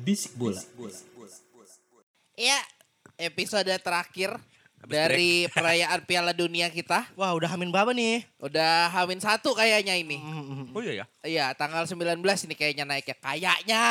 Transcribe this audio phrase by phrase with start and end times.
[0.00, 0.56] Bisik bola.
[2.40, 2.56] Ya,
[3.20, 4.32] episode terakhir
[4.88, 7.04] dari perayaan Piala Dunia kita.
[7.12, 8.24] Wah udah hamin berapa nih?
[8.40, 10.16] Udah hamin satu kayaknya ini.
[10.72, 11.06] Oh iya ya.
[11.20, 12.16] Iya, tanggal 19
[12.48, 13.16] ini kayaknya naiknya.
[13.20, 13.84] Kayaknya.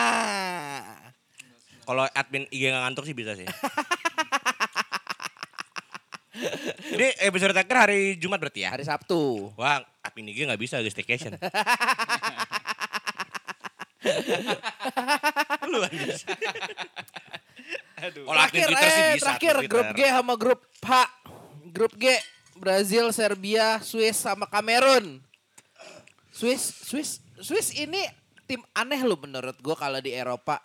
[1.86, 3.45] Kalau admin IG nggak ngantuk sih bisa sih.
[6.89, 8.72] Ini episode terakhir hari Jumat berarti ya?
[8.72, 9.52] Hari Sabtu.
[9.59, 11.36] Wah, admin IG nggak bisa lagi staycation.
[15.71, 16.16] Lu anjir.
[18.05, 18.23] Aduh.
[18.31, 19.23] Admin Terakhir, eh, bisa.
[19.28, 20.92] terakhir grup G sama grup H.
[21.69, 22.05] Grup G
[22.59, 25.20] Brazil, Serbia, Swiss sama Kamerun.
[26.31, 28.00] Swiss, Swiss, Swiss ini
[28.47, 30.64] tim aneh loh menurut gue kalau di Eropa.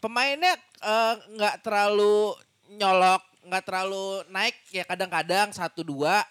[0.00, 2.34] Pemainnya eh, nggak terlalu
[2.70, 6.22] nyolok, nggak terlalu naik ya kadang-kadang satu dua.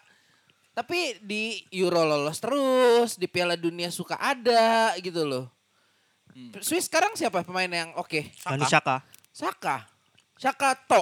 [0.74, 5.59] Tapi di Euro lolos terus, di Piala Dunia suka ada gitu loh.
[6.62, 8.22] Swiss sekarang siapa pemain yang oke?
[8.46, 9.04] Granit Xhaka.
[9.30, 9.88] Saka.
[10.40, 11.02] Saka To.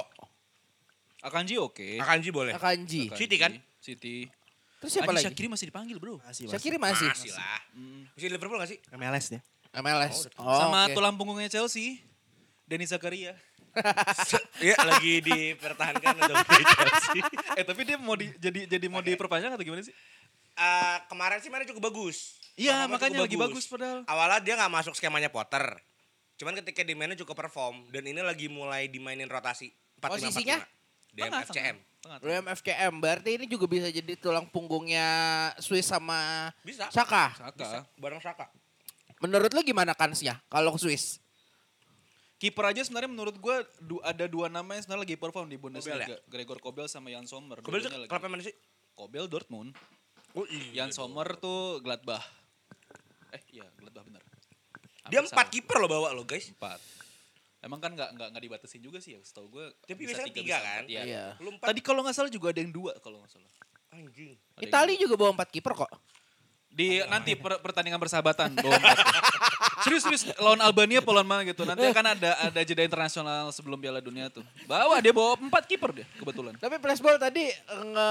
[1.22, 1.98] Akanji oke.
[1.98, 2.54] Akanji boleh.
[2.54, 3.10] Akanji.
[3.14, 3.52] City kan?
[3.82, 4.30] City.
[4.78, 5.26] Terus siapa Anjing, lagi?
[5.34, 6.22] Shaqiri masih dipanggil bro.
[6.22, 6.54] Masih, masih.
[6.54, 7.08] Syakiri masih.
[7.10, 7.60] Masih lah.
[8.14, 8.78] Masih di Liverpool gak sih?
[8.94, 9.40] MLS dia.
[9.82, 10.30] MLS.
[10.38, 10.94] Sama oke.
[10.94, 11.98] tulang punggungnya Chelsea.
[12.66, 13.34] Denis Zakaria.
[14.58, 16.34] Iya lagi dipertahankan untuk
[16.74, 17.20] Chelsea.
[17.54, 19.94] eh tapi dia mau di, jadi jadi mau diperpanjang atau gimana sih?
[20.58, 22.37] Eh, kemarin sih mainnya cukup bagus.
[22.58, 24.02] Iya, makanya lagi bagus padahal.
[24.02, 25.62] Awalnya dia nggak masuk skemanya Potter.
[26.34, 29.70] Cuman ketika di mainnya cukup perform dan ini lagi mulai dimainin rotasi.
[30.02, 30.58] 4 Posisinya?
[31.14, 31.76] Di MFCM.
[32.02, 32.18] Tengah, tengah.
[32.22, 32.92] Rem FKM.
[32.98, 35.06] Berarti ini juga bisa jadi tulang punggungnya
[35.58, 36.90] Swiss sama Bisa.
[36.94, 37.34] Saka.
[37.34, 37.86] Saka.
[37.98, 38.50] Bareng Saka.
[39.18, 41.18] Menurut lu gimana kansnya kalau Swiss?
[42.38, 43.56] Kiper aja sebenarnya menurut gue
[44.06, 46.06] ada dua nama yang sebenarnya lagi perform di Bundesliga.
[46.06, 47.58] Kobel Gregor Kobel sama Jan Sommer.
[47.66, 48.54] Kobel itu klubnya mana sih?
[48.94, 49.74] Kobel Dortmund.
[50.38, 50.86] Oh iya.
[50.86, 52.22] Jan Sommer tuh Gladbach.
[53.32, 54.22] Eh iya Gladbach bener.
[55.08, 56.48] Dia empat kiper lo bawa lo guys.
[56.52, 56.80] Empat.
[57.58, 59.66] Emang kan nggak nggak nggak dibatasin juga sih ya, setahu gue.
[59.82, 60.82] Tapi bisa biasanya tiga kan?
[60.86, 61.02] Iya.
[61.02, 61.24] Iya.
[61.42, 61.66] Lu empat.
[61.72, 63.50] Tadi kalau nggak salah juga ada yang dua kalau nggak salah.
[63.90, 64.36] Anjing.
[64.54, 65.02] Ada yang Itali dua.
[65.02, 65.92] juga bawa empat kiper kok.
[66.68, 68.96] di nanti per- pertandingan persahabatan bawa empat.
[69.80, 73.76] serius serius lawan Albania apa lawan mana gitu nanti kan ada ada jeda internasional sebelum
[73.76, 78.10] Piala Dunia tuh bawa dia bawa empat kiper dia kebetulan Tapi flashball tadi nge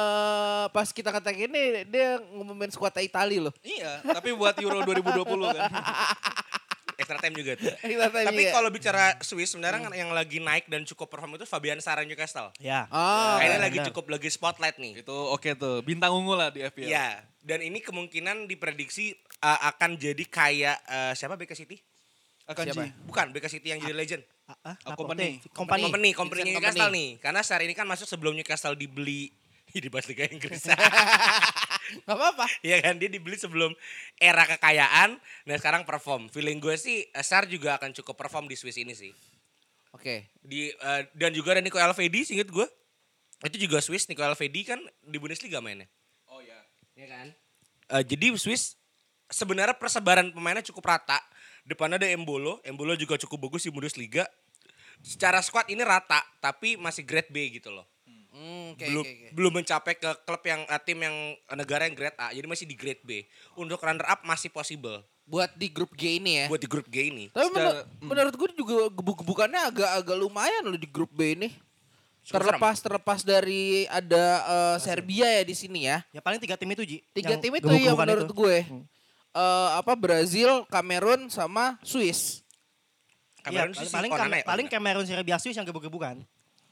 [0.69, 3.53] pas kita kata gini dia ngumumin skuad Itali loh.
[3.61, 5.71] iya tapi buat Euro 2020 kan
[6.97, 7.69] Extra time juga tuh.
[7.77, 7.93] Tadi
[8.25, 8.51] Tapi ya.
[8.51, 12.49] kalau bicara Swiss sebenarnya kan yang lagi naik dan cukup perform itu Fabian Sara Newcastle.
[12.57, 12.89] Ya.
[12.89, 13.61] Oh, Nah, ini benar.
[13.61, 15.05] lagi cukup lagi spotlight nih.
[15.05, 19.97] itu oke tuh bintang ungu lah di FPL Iya, dan ini kemungkinan diprediksi uh, akan
[19.97, 21.77] jadi kayak uh, siapa BK City?
[22.47, 22.83] akan Siapa?
[22.87, 24.23] Ji Bukan BK City yang jadi legend.
[24.47, 25.03] Ah, ah, Oh, apa?
[25.03, 25.43] company.
[25.51, 25.83] Company.
[25.83, 27.09] Company, company Vincent Newcastle nih.
[27.19, 29.27] Karena saat ini kan masuk sebelum Newcastle dibeli
[29.67, 30.63] di bahas Liga Inggris.
[32.07, 32.47] Gak apa-apa.
[32.63, 33.75] Iya kan dia dibeli sebelum
[34.15, 35.19] era kekayaan.
[35.19, 36.31] Nah sekarang perform.
[36.31, 39.11] Feeling gue sih uh, Sar juga akan cukup perform di Swiss ini sih.
[39.91, 40.31] Oke.
[40.39, 42.67] Di uh, dan juga ada Nico Elvedi, inget gue.
[43.43, 45.91] Itu juga Swiss Nico Elvedi kan di Bundesliga mainnya.
[46.31, 46.57] oh ya
[46.95, 47.27] Iya kan?
[47.91, 48.79] Eh, jadi Swiss
[49.29, 51.19] sebenarnya persebaran pemainnya cukup rata.
[51.67, 54.23] Depannya ada Embolo, Embolo juga cukup bagus di Bundesliga.
[55.03, 57.85] Secara squad ini rata, tapi masih grade B gitu loh.
[58.37, 59.27] Hmm, oke belum oke oke.
[59.33, 62.69] belum mencapai ke klub yang eh, tim yang eh, negara yang grade A, jadi masih
[62.69, 63.25] di grade B.
[63.57, 66.45] Untuk runner up masih possible Buat di grup G ini ya.
[66.47, 67.27] buat di grup G ini.
[67.33, 71.49] Tapi menur- menurut gue juga gebuk-gebukannya agak-agak lumayan loh di grup B ini.
[72.23, 75.99] Cukup Terlepas terlepas dari ada eh, Serbia ya di sini ya.
[76.15, 76.97] Ya paling tiga tim itu Ji.
[77.11, 78.35] Tiga Yang tim itu ya menurut itu.
[78.37, 78.57] gue.
[79.37, 82.41] Eh, apa Brazil, Kamerun sama Swiss.
[83.45, 84.73] Iya, Kamerun sih paling si Onana paling, ya, paling Onana.
[84.73, 86.25] Cameroon Serbia Swiss yang gebuk-gebukan.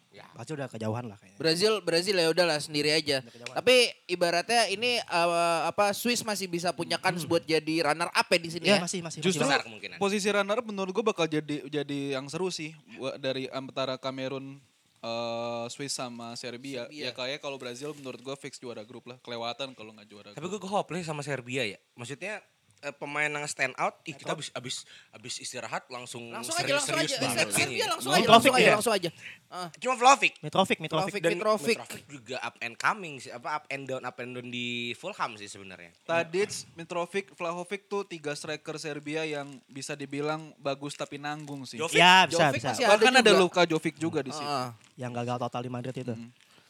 [0.10, 0.24] Ya.
[0.32, 1.36] Pasti udah kejauhan lah kayaknya.
[1.38, 3.20] Brazil Brazil ya udahlah sendiri aja.
[3.20, 3.60] Udah.
[3.60, 3.76] Tapi
[4.08, 8.50] ibaratnya ini eh, apa Swiss masih bisa punya kans buat jadi runner up ya di
[8.50, 8.82] sini Iya ya.
[8.82, 9.60] masih masih Justru- masih.
[9.62, 12.72] besar posisi runner up menurut gue bakal jadi jadi yang seru sih
[13.20, 14.56] dari antara Kamerun
[15.04, 16.88] eh, Swiss sama Serbia.
[16.88, 17.04] Serbia.
[17.08, 19.20] Ya kayak kalau Brazil menurut gue fix juara grup lah.
[19.20, 20.64] Kelewatan kalau nggak juara Tapi grup.
[20.64, 21.80] gue hopeless sama Serbia ya.
[21.94, 22.40] Maksudnya
[22.86, 26.86] eh, pemain yang stand out, ih kita abis abis abis istirahat langsung Langsung aja, serius,
[26.86, 27.26] langsung serius aja.
[27.26, 27.90] banget Serbia ini.
[27.90, 29.10] langsung aja, langsung aja, langsung aja.
[29.50, 29.68] Ah.
[29.82, 30.34] Cuma Vlahovic.
[30.46, 31.14] Mitrovic, Mitrovic.
[31.18, 31.24] Mitrovic.
[31.26, 31.78] Dan Mitrovic.
[32.06, 35.50] juga up and coming sih, apa up and down up and down di Fulham sih
[35.50, 35.90] sebenarnya.
[36.06, 41.82] Tadic, Mitrovic, Vlahovic tuh tiga striker Serbia yang bisa dibilang bagus tapi nanggung sih.
[41.82, 41.98] Jovic.
[41.98, 42.70] Ya, bisa, Jovic bisa.
[42.78, 43.32] masih Bahkan ada.
[43.36, 44.46] Luka Jovic juga di situ.
[44.46, 44.72] Ah.
[44.96, 46.16] Yang gagal total di Madrid itu.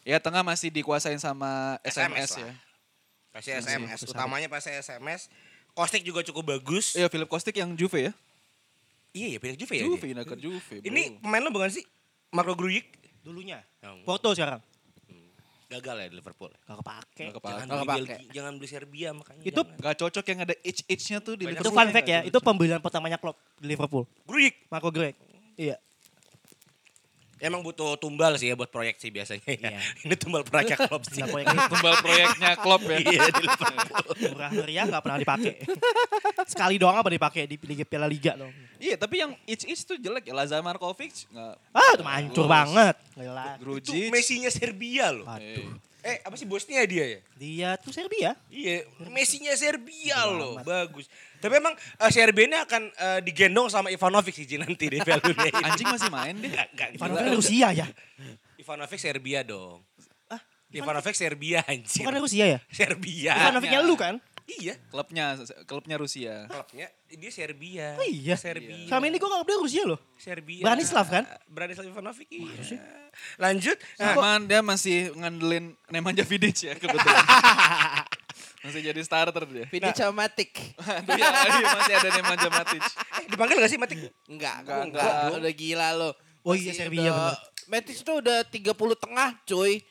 [0.06, 2.46] Ya tengah masih dikuasain sama SMS SMS, lah.
[2.46, 2.54] ya.
[3.34, 5.28] Pasti SMS, utamanya pasti SMS.
[5.76, 6.96] Kostik juga cukup bagus.
[6.96, 8.12] Iya Philip Kostic yang Juve ya.
[9.16, 9.84] Iya, ya pindah Juve ya.
[9.88, 10.06] Juve, dia?
[10.12, 10.76] pindah ke Juve.
[10.80, 10.88] bro.
[10.88, 11.84] Ini pemain lo bukan sih?
[12.32, 12.88] Marco Grujic?
[13.24, 13.64] Dulunya.
[13.84, 14.64] Yang Porto sekarang.
[15.66, 16.52] gagal ya di Liverpool.
[16.54, 17.24] Gak kepake.
[17.26, 17.58] Nggak kepake.
[17.58, 17.98] Jangan beli, kepake.
[18.06, 19.42] Belgia, jangan beli Serbia makanya.
[19.44, 19.82] Itu jangan.
[19.82, 21.90] Gak cocok yang ada itch-itchnya tuh di Banyak Itu Liverpool.
[21.90, 22.20] fun fact ya.
[22.22, 24.04] Itu pembelian pertamanya Klopp di Liverpool.
[24.30, 24.56] Grujic.
[24.70, 25.18] Marco Greg.
[25.58, 25.76] Iya.
[27.36, 29.44] Emang butuh tumbal sih ya buat proyek sih biasanya.
[29.44, 29.56] ya.
[29.76, 29.80] Iya.
[30.08, 31.20] Ini tumbal proyek Klopp sih.
[31.20, 32.98] Nah, Tumbal proyeknya Klopp ya.
[33.02, 34.16] Iya, di Liverpool.
[34.36, 35.54] murah meriah gak pernah dipakai.
[36.48, 38.52] Sekali doang apa dipakai di Liga Piala Liga dong.
[38.80, 40.34] Iya tapi yang itch-itch tuh jelek ya.
[40.36, 41.56] Lazar Markovic nggak.
[41.76, 42.96] Ah, itu mancur banget.
[43.16, 43.56] Gila.
[43.56, 44.10] Itu Grujic.
[44.12, 45.28] Messinya Serbia loh.
[45.28, 45.76] Aduh.
[46.06, 47.20] Eh, apa sih bosnya dia ya?
[47.34, 48.38] Dia tuh Serbia.
[48.54, 51.10] Iya, Messinya Serbia loh, bagus.
[51.42, 55.50] Tapi emang eh, Serbia ini akan eh, digendong sama Ivanovic sih nanti di Piala Dunia
[55.50, 55.64] ini.
[55.66, 56.54] Anjing masih main deh.
[56.54, 56.90] Enggak, enggak.
[56.94, 57.34] Ivanovic gila.
[57.34, 57.88] Rusia ya?
[58.62, 59.82] Ivanovic Serbia dong.
[60.30, 62.06] Ah, Ivanovic Serbia anjir.
[62.06, 62.60] bukan Rusia ya?
[62.70, 63.34] Serbia.
[63.42, 64.22] Ivanovicnya lu kan?
[64.46, 65.34] Iya, Klubnya,
[65.66, 66.46] klubnya Rusia.
[66.46, 67.98] klubnya dia Serbia.
[67.98, 68.38] Oh iya.
[68.38, 68.86] Serbia.
[68.86, 70.00] Selama ini gue gak dia Rusia loh.
[70.16, 70.62] Serbia.
[70.62, 71.26] Branislav kan?
[71.46, 72.78] Branislav Ivanovic iya.
[73.36, 73.74] Lanjut.
[73.98, 77.26] Nah, Cuman dia masih ngandelin Nemanja Vidic ya kebetulan.
[78.64, 79.66] masih jadi starter dia.
[79.66, 80.54] Vidic sama Matic.
[80.78, 82.84] Aduh ya, iya, masih ada Nemanja Matic.
[82.86, 83.98] eh, dipanggil gak sih Matik?
[83.98, 84.12] Enggak,
[84.62, 85.38] Enggak, enggak, enggak.
[85.38, 86.10] Udah gila lo.
[86.42, 89.82] Oh iya, Serbia udah- Matic tuh udah 30 tengah cuy.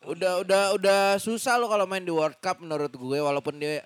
[0.00, 3.84] Udah udah udah susah lo kalau main di World Cup menurut gue walaupun dia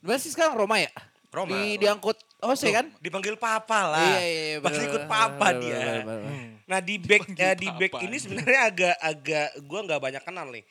[0.00, 0.90] Masih sekarang Roma ya?
[1.28, 1.52] Roma.
[1.52, 2.88] Di, diangkut Jose kan?
[2.96, 4.00] Dipanggil papa lah.
[4.08, 5.74] Iya, iya, iya, Pasti ikut papa bener, dia.
[5.74, 6.32] bener, bener, bener.
[6.64, 10.64] Nah di back eh, di back ini sebenarnya agak agak gue nggak banyak kenal nih.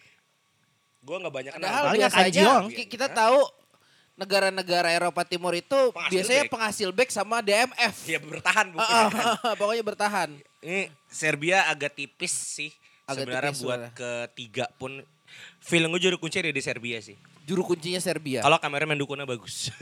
[1.00, 1.72] Gue nggak banyak kenal.
[1.86, 2.66] Paling Akanji doang.
[2.70, 3.40] ki- kita tahu
[4.16, 6.52] negara-negara Eropa Timur itu Penghasil biasanya back.
[6.52, 7.96] penghasil back sama DMF.
[8.08, 9.04] Ya bertahan Ah, bukan.
[9.14, 10.30] ah, pokoknya bertahan.
[10.60, 12.72] Ini Serbia agak tipis sih.
[13.06, 13.94] Agak sebenarnya tipis buat sebenarnya.
[13.94, 15.06] ketiga pun
[15.60, 17.14] feeling gue juru kunci ada di Serbia sih.
[17.48, 18.44] Juru kuncinya Serbia.
[18.44, 19.72] Kalau kamera mendukunnya bagus.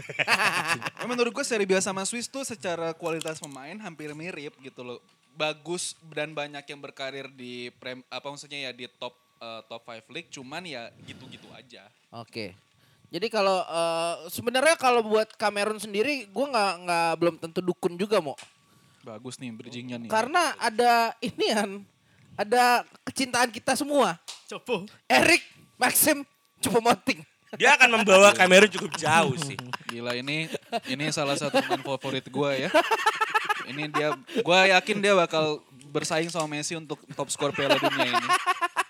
[1.05, 4.99] Ya, menurut gue Serbia sama Swiss tuh secara kualitas pemain hampir mirip gitu loh.
[5.37, 10.13] Bagus dan banyak yang berkarir di prem, apa maksudnya ya di top eh, top 5
[10.13, 11.85] league cuman ya gitu-gitu aja.
[12.09, 12.57] Oke.
[13.13, 18.17] Jadi kalau eh, sebenarnya kalau buat Cameron sendiri, gue nggak nggak belum tentu dukun juga
[18.21, 18.37] mau.
[19.05, 20.09] Bagus nih bridgingnya nih.
[20.09, 21.85] Karena ada inian,
[22.33, 24.17] ada kecintaan kita semua.
[24.49, 24.89] Copo.
[25.05, 25.45] Erik,
[25.77, 26.25] Maxim,
[26.61, 27.34] Choupo-Moting.
[27.55, 29.57] Dia akan membawa kamera cukup jauh sih.
[29.89, 30.51] Gila ini
[30.91, 32.69] ini salah satu pemain favorit gue ya.
[33.65, 38.27] Ini dia, gue yakin dia bakal bersaing sama Messi untuk top skor Piala Dunia ini.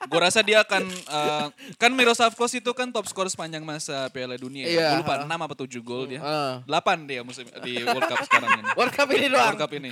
[0.06, 1.48] Gue rasa dia akan, eh,
[1.82, 4.66] kan Miroslav Klose itu kan top skor sepanjang masa Piala Dunia.
[4.66, 4.78] Iya.
[4.78, 4.88] Ya.
[4.96, 6.22] Gue lupa 6 apa 7 gol dia.
[6.66, 8.70] 8 dia musim di World Cup sekarang ini.
[8.78, 9.46] World Cup ini doang.
[9.50, 9.90] World Cup ini.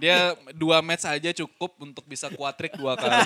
[0.00, 3.20] Dia dua match aja cukup untuk bisa kuatrik dua kali.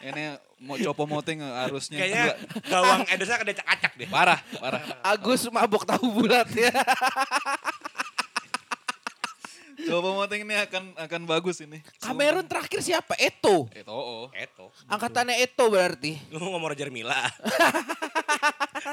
[0.00, 2.34] Ini mau copo moting harusnya Kayaknya
[2.66, 4.08] gawang Ederson ada acak-acak deh.
[4.08, 4.80] parah, parah.
[5.04, 6.72] Agus mabok tahu bulat ya.
[9.88, 11.80] Copo moting ini akan akan bagus ini.
[11.98, 13.16] Kamerun terakhir siapa?
[13.16, 13.66] Eto.
[13.70, 14.28] Itu oh.
[14.30, 14.68] Eto.
[14.84, 16.14] Angkatannya Eto berarti.
[16.32, 17.16] Lu ngomong Roger Mila.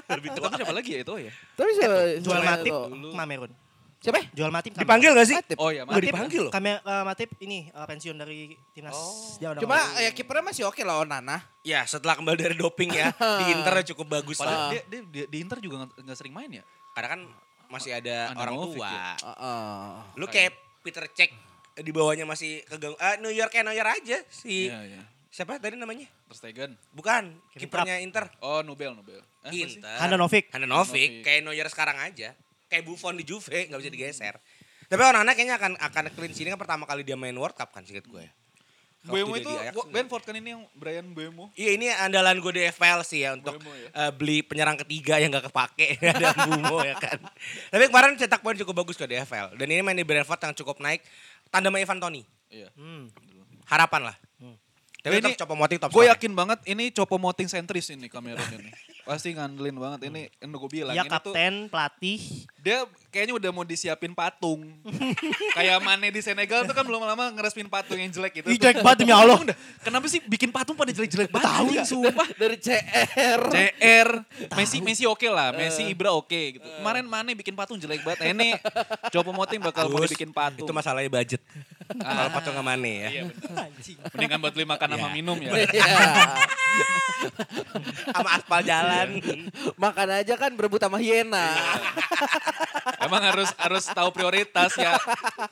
[0.10, 0.48] Lebih tua.
[0.48, 1.32] Tapi siapa lagi ya itu ya?
[1.56, 1.98] Tapi siapa?
[2.22, 2.80] Jual Matip Eto?
[3.12, 3.52] Kamerun.
[3.96, 4.22] Siapa?
[4.32, 4.72] Jual Matip.
[4.78, 5.38] Dipanggil gak sih?
[5.38, 5.58] Matip.
[5.58, 6.10] Oh iya, Udah Matip.
[6.14, 6.52] dipanggil loh.
[6.54, 8.40] Kamer, eh, Matip ini eh, pensiun dari
[8.72, 8.94] timnas.
[8.94, 9.34] Oh.
[9.42, 11.42] Dia udah Cuma ya kipernya masih oke lah Onana.
[11.62, 13.10] Ya setelah kembali dari doping ya.
[13.12, 14.72] di Inter cukup bagus Padahal lah.
[14.72, 16.64] dia, dia, dia- di Inter juga nggak nggak sering main ya?
[16.94, 17.22] Karena kan
[17.66, 18.88] masih ada Andanovic orang tua.
[18.88, 19.10] ya?
[19.18, 19.90] Heeh.
[20.16, 20.52] Lu kayak
[20.86, 21.34] Peter Cech
[21.82, 25.02] di bawahnya masih kegang ah New York kayak New York aja si Iya, iya.
[25.34, 26.06] siapa tadi namanya?
[26.30, 26.78] Ter Stegen.
[26.94, 28.30] Bukan, kipernya Inter.
[28.40, 29.20] Oh, Nubel, Nubel.
[29.46, 29.52] Eh?
[29.66, 29.98] Inter.
[30.00, 30.50] Handanovic.
[30.54, 31.22] Handanovic.
[31.22, 32.34] Kayak Neuer sekarang aja.
[32.72, 34.36] Kayak Buffon di Juve, nggak bisa digeser.
[34.86, 37.82] Tapi Onana kayaknya akan akan clean sini kan pertama kali dia main World Cup kan
[37.84, 38.26] singkat gue.
[39.06, 39.82] Buemo dia itu.
[39.94, 41.54] Benford kan ini yang Brian Buemo.
[41.54, 43.90] Iya ini andalan gue di FPL sih ya untuk ya?
[43.94, 47.22] eh, beli penyerang ketiga yang gak kepake ada Bumo ya kan.
[47.70, 50.54] Tapi kemarin cetak poin cukup bagus ke di FPL dan ini main di Brentford yang
[50.58, 51.06] cukup naik
[51.54, 52.22] tandem sama Ivan Toni.
[52.50, 52.70] Iya.
[52.74, 53.14] Hmm.
[53.70, 54.18] Harapan lah.
[55.06, 58.74] Tapi Ini- tetap Choupo-Moting top Gue yakin banget ini Choupo-Moting sentris ini Cameron ini.
[59.06, 60.26] Pasti ngandelin banget ini.
[60.34, 60.98] Ini gue bilang.
[60.98, 62.20] Ya ini tuh kapten, pelatih.
[62.66, 64.66] dia kayaknya udah mau disiapin patung.
[65.58, 68.50] Kayak Mane di Senegal tuh kan belum lama ngeresmin patung yang jelek itu.
[68.50, 68.66] Ih, tuh.
[68.66, 69.38] jelek banget demi Allah.
[69.86, 71.46] Kenapa sih bikin patung pada jelek-jelek banget?
[71.46, 72.28] Tahu sumpah.
[72.34, 73.42] Dari CR.
[73.46, 74.10] CR,
[74.58, 76.66] Messi Messi oke lah, Messi Ibra oke gitu.
[76.66, 78.26] Kemarin Mane bikin patung jelek banget.
[78.26, 78.58] Nah, ini
[79.14, 80.66] Choupo-Moting bakal mau bikin patung.
[80.66, 81.46] Itu masalahnya budget.
[81.86, 83.10] Kalau patung sama Mane ya.
[83.10, 83.24] Iya.
[84.12, 85.14] Mendingan buat beli makan sama Iya.
[85.14, 85.52] minum ya.
[85.54, 85.86] Iya.
[88.12, 89.18] Sama aspal jalan.
[89.80, 91.56] Makan aja kan berebut sama hiena.
[93.02, 94.94] Emang harus harus tahu prioritas ya.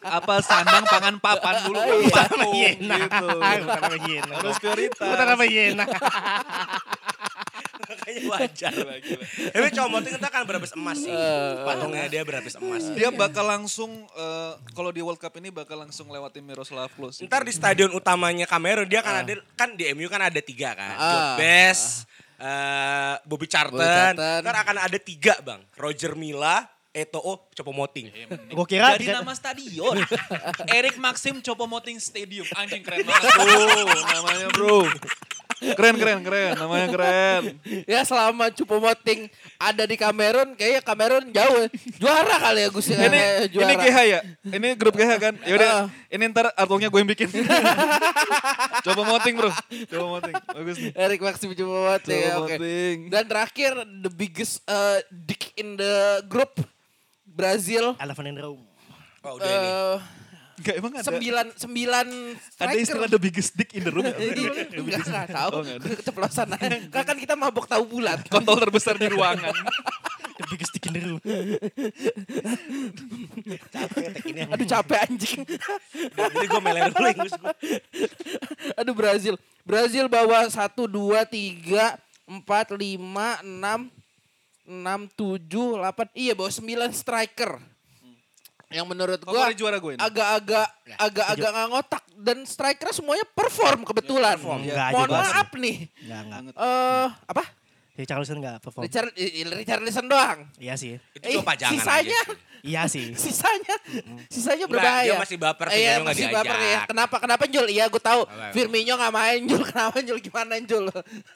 [0.03, 2.13] Apa sandang pangan papan dulu baru Iya.
[2.13, 3.27] patung gitu.
[3.39, 4.33] Bukan sama hiena.
[4.37, 5.07] Harus prioritas.
[5.07, 5.85] Bukan sama hiena.
[8.03, 8.73] Makanya wajar.
[9.55, 11.13] Tapi Choupo-Moting itu kan berhabis emas sih.
[11.63, 12.83] Patungnya dia berhabis emas.
[12.91, 17.23] Dia bakal langsung eh, kalau di World Cup ini bakal langsung lewatin Miroslav Klose.
[17.23, 20.95] Ntar di stadion utamanya Kamerun dia kan ada kan di MU kan ada tiga kan.
[20.99, 21.07] Ah.
[21.07, 22.03] Jude Best,
[22.43, 23.79] eh, Bobby Charlton.
[23.79, 24.39] Bobby Charlton.
[24.43, 25.61] Ntar akan ada tiga bang.
[25.79, 28.13] Roger Milla, Eto'o, Choupo-Moting.
[28.53, 29.97] Gue kira Jadi nama stadion.
[30.77, 32.45] Erik Maxim Choupo-Moting Stadium.
[32.53, 33.65] Anjing keren banget bro.
[34.13, 34.77] Namanya bro.
[35.71, 36.51] Keren keren keren.
[36.59, 37.41] Namanya keren.
[37.87, 41.71] ya selama Cupomoting ada di Kamerun, kayaknya Kamerun jauh.
[41.97, 42.87] Juara kali ya Gus.
[42.91, 42.97] ya.
[42.99, 43.63] Ini juara.
[43.63, 44.19] ini GH ya.
[44.43, 45.33] Ini grup GH kan.
[45.47, 45.69] Ya udah.
[45.71, 45.85] Ah.
[46.11, 47.29] Ini ntar artworknya gue yang bikin.
[48.85, 49.51] Coba moting bro.
[49.87, 50.35] Coba moting.
[50.51, 50.91] Bagus nih.
[50.93, 52.19] Erik Maxim Cupomoting.
[52.19, 52.55] ya, Oke.
[52.59, 52.97] Choupo-Moting.
[53.09, 53.71] Dan terakhir
[54.03, 56.59] the biggest uh, dick in the group
[57.23, 57.95] Brazil.
[57.97, 58.61] Elephant in the room.
[59.23, 59.69] Oh udah ini.
[60.53, 61.05] Enggak emang ada.
[61.05, 62.07] sembilan sembilan
[62.61, 64.05] Ada istilah the biggest dick in the room.
[64.05, 65.51] Enggak, enggak tahu.
[65.59, 65.63] Oh.
[65.81, 66.77] Keceplosan aja.
[66.93, 68.21] Kan kan kita mabok tahu bulat.
[68.29, 69.53] Kontol terbesar di ruangan.
[70.33, 71.21] The biggest stick in the room.
[74.49, 75.45] Aduh capek anjing.
[76.09, 77.53] Jadi gue meler dulu Inggris gue.
[78.73, 79.37] Aduh Brazil.
[79.61, 80.89] Brazil bawa 1, 2, 3,
[81.29, 83.93] 4, 5, 6,
[84.65, 86.17] 6, 7, 8.
[86.17, 87.72] Iya bawa 9 striker.
[88.73, 90.01] Yang menurut gua juara gue ini.
[90.01, 94.35] agak-agak agak-agak nggak ngotak dan striker semuanya perform kebetulan.
[94.41, 94.65] perform.
[94.65, 95.77] Mohon maaf nih.
[96.03, 96.55] Enggak, enggak.
[96.57, 97.43] Eh apa?
[97.93, 98.89] Richarlison enggak perform.
[98.89, 99.13] Richard
[99.53, 100.49] Richarlison doang.
[100.57, 100.97] Iya sih.
[101.13, 102.37] Itu cuma pajangan sisanya, aja sih.
[102.63, 103.05] Iya sih.
[103.27, 103.75] sisanya,
[104.31, 105.05] sisanya Nggak, berbahaya.
[105.05, 106.73] dia masih baper, Iya, Firmino nggak masih baper diajak.
[106.73, 106.79] ya.
[106.89, 107.15] Kenapa?
[107.21, 107.67] Kenapa Jul?
[107.69, 108.21] Iya, gue tahu.
[108.55, 109.61] Firmino nggak main Jul.
[109.69, 110.17] Kenapa Jul?
[110.23, 110.85] Gimana Jul?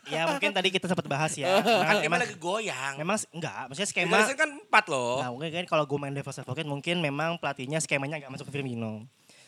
[0.09, 1.61] Ya mungkin tadi kita sempat bahas ya.
[1.87, 2.97] Kan memang, lagi goyang.
[2.97, 5.21] memang enggak, maksudnya skema Richarlison kan empat loh.
[5.21, 8.57] Nah, mungkin kan kalau gue main Devil's Advocate mungkin memang pelatihnya skemanya nggak masuk ke
[8.57, 9.05] Firmino.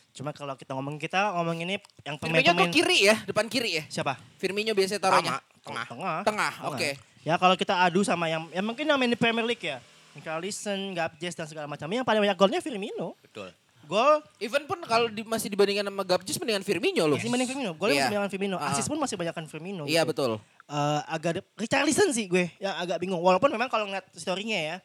[0.09, 3.71] Cuma kalau kita ngomong kita ngomong ini yang Firmino tuh pemain-pemain kiri ya, depan kiri
[3.79, 3.83] ya.
[3.87, 4.17] siapa?
[4.35, 5.37] Firmino biasanya taruhnya.
[5.39, 5.85] Sama, tengah.
[5.85, 6.17] Tengah.
[6.23, 6.89] Tengah, oke.
[7.19, 9.79] Ya kalau kita adu sama yang ya mungkin yang main di Premier League ya.
[10.11, 11.85] Richarlison, Gabjes dan segala macam.
[11.85, 13.15] Yang paling banyak golnya Firmino.
[13.21, 13.51] Betul.
[13.85, 17.17] Gol Even pun kalau di- masih dibandingkan sama Gabjis mendingan Firmino loh.
[17.17, 17.71] masih banyak Firmino.
[17.73, 18.03] Golnya Iya.
[18.05, 18.55] masih banyak Firmino.
[18.55, 18.69] Ah.
[18.69, 19.83] Assist pun masih banyakan Firmino.
[19.83, 20.09] Iya gitu.
[20.09, 20.31] betul.
[20.67, 23.17] Eh, agak de- Richarlison sih gue yang agak bingung.
[23.17, 24.77] Walaupun memang kalau ngeliat story-nya ya.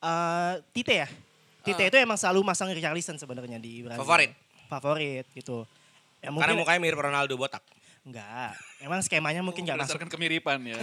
[0.00, 1.08] eh Tite ya.
[1.62, 1.88] Tite Ah.
[1.88, 3.98] itu emang selalu masang Richarlison sebenarnya di Brazil.
[3.98, 4.30] Favorit.
[4.68, 5.64] Favorit gitu.
[6.20, 7.64] Ya, Karena mungkin mukanya mirip Ronaldo botak.
[8.02, 8.52] enggak.
[8.84, 9.96] Emang skemanya mungkin nggak masuk.
[9.96, 10.76] Berdasarkan kemiripan ya.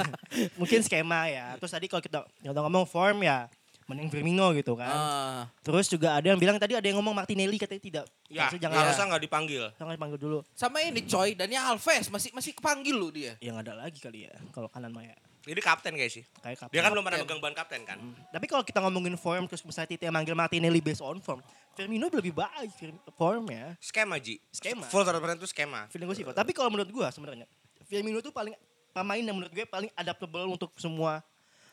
[0.60, 1.60] Mungkin skema ya.
[1.60, 3.52] Terus tadi kalau kita kita ngomong form ya
[3.84, 4.88] mending Firmino gitu kan.
[4.88, 5.42] Ah.
[5.60, 8.06] Terus juga ada yang bilang tadi ada yang ngomong Martinelli katanya tidak.
[8.32, 9.64] Ya, Maksudnya jangan harusnya nggak dipanggil.
[9.76, 10.38] jangan dipanggil dulu.
[10.56, 13.36] Sama ini Coy, Daniel Alves masih masih kepanggil loh dia.
[13.44, 15.12] Yang ada lagi kali ya kalau kanan Maya.
[15.44, 16.24] Jadi kapten kayak sih.
[16.40, 16.72] Kayak kapten.
[16.72, 18.00] Dia kan belum pernah megang ban kapten kan.
[18.32, 21.44] Tapi kalau kita ngomongin form terus misalnya Tite manggil Martinelli based on form,
[21.76, 22.72] Firmino lebih baik
[23.12, 23.76] form ya.
[23.82, 24.40] Skema Ji.
[24.48, 24.88] Skema.
[24.88, 25.84] Full 100% itu skema.
[25.92, 26.24] Feeling gue sih.
[26.24, 27.44] Tapi kalau menurut gue sebenarnya
[27.84, 28.56] Firmino tuh paling
[28.96, 31.20] pemain yang menurut gue paling adaptable untuk semua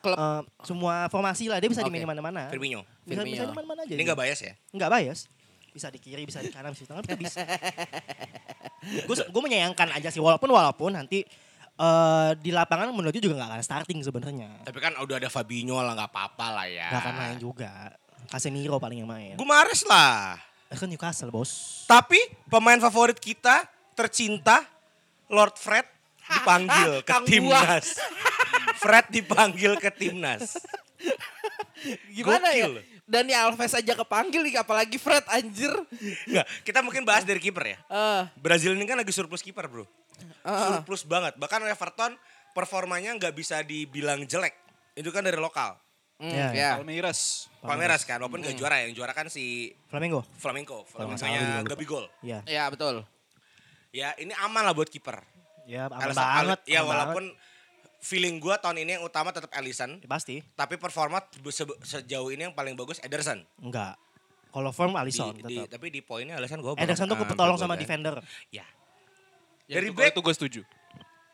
[0.03, 0.17] Klub.
[0.17, 1.63] eh, semua formasi lah.
[1.63, 1.87] Dia bisa Oke.
[1.87, 2.51] dimainin mana-mana.
[2.51, 2.83] Firmino.
[3.07, 3.43] Bisa, bisa Firmino.
[3.47, 3.93] di mana-mana aja.
[3.93, 4.05] Ini dia.
[4.11, 4.53] nggak bias ya?
[4.75, 5.19] Nggak bias.
[5.71, 7.39] Bisa di kiri, bisa di kanan, bisa di tengah, bisa.
[9.07, 11.21] gue gue menyayangkan aja sih walaupun walaupun nanti
[11.79, 14.49] eh, di lapangan menurut juga nggak akan starting sebenarnya.
[14.67, 16.89] Tapi kan udah ada Fabinho lah nggak apa-apa lah ya.
[16.89, 17.71] Nggak akan main juga.
[18.31, 19.35] Casemiro paling yang main.
[19.35, 20.39] Gumares lah.
[20.71, 21.83] Eh, kan Newcastle bos.
[21.87, 24.63] Tapi pemain favorit kita tercinta
[25.27, 25.83] Lord Fred
[26.23, 27.99] dipanggil ke timnas.
[28.81, 30.55] Fred dipanggil ke timnas.
[32.15, 32.71] Gimana ya?
[32.71, 32.87] Gokil.
[33.11, 35.67] Daniel Alves aja kepanggil nih, apalagi Fred anjir.
[36.23, 37.77] Enggak, kita mungkin bahas dari kiper ya.
[37.91, 39.83] Ah, Brazil ini kan lagi surplus kiper, Bro.
[40.41, 40.77] Ah.
[40.77, 41.33] Surplus banget.
[41.35, 42.13] Bahkan Everton
[42.51, 44.53] performanya nggak bisa dibilang jelek.
[44.93, 45.79] Itu kan dari lokal.
[46.17, 46.71] Hmm, Ya, ya.
[46.77, 47.49] Palmeiras.
[47.59, 48.83] Palmeiras kan, walaupun nggak juara.
[48.83, 50.21] Yang juara kan si Flamengo.
[50.35, 50.85] Flamengo.
[50.85, 51.65] Flamengo-nya.
[51.65, 52.05] Gabigol.
[52.21, 52.45] Iya.
[52.45, 53.01] Ya betul.
[53.89, 55.25] Ya ini aman lah buat kiper.
[55.65, 56.59] Ya, aman Alisson- banget.
[56.63, 57.25] Ya aman walaupun
[57.99, 59.97] feeling gua tahun ini yang utama tetap Alisson.
[59.97, 60.03] banget.
[60.03, 60.35] Ya, pasti.
[60.51, 63.41] Tapi performa se- sejauh ini yang paling bagus Ederson.
[63.57, 63.97] Enggak.
[64.47, 65.71] Kalau form Alisson di- tetap.
[65.71, 68.19] tapi di poinnya Alisson gue Ederson tuh kepetolong sama defender.
[68.49, 68.67] Ya.
[69.71, 70.61] Ya, Dari itu- back- itu gue setuju.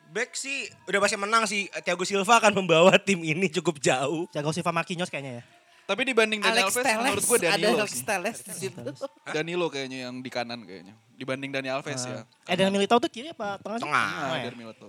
[0.08, 1.66] Back sih udah pasti menang sih.
[1.82, 4.30] Thiago Silva akan membawa tim ini cukup jauh.
[4.30, 5.44] Jago Silva Marquinhos kayaknya ya.
[5.84, 8.04] Tapi dibanding Dani Alex Alves Teles, menurut gue ada Danilo Alex sih.
[8.04, 8.82] Teles di situ.
[9.36, 10.94] Danilo kayaknya yang di kanan kayaknya.
[11.12, 12.22] Dibanding Dani Alves ya.
[12.46, 13.80] Eh dan Militao tuh kiri apa tengah?
[13.80, 13.84] sih?
[13.84, 14.06] Tengah.
[14.06, 14.44] Tengah Ah, ya?
[14.46, 14.88] dari Milito.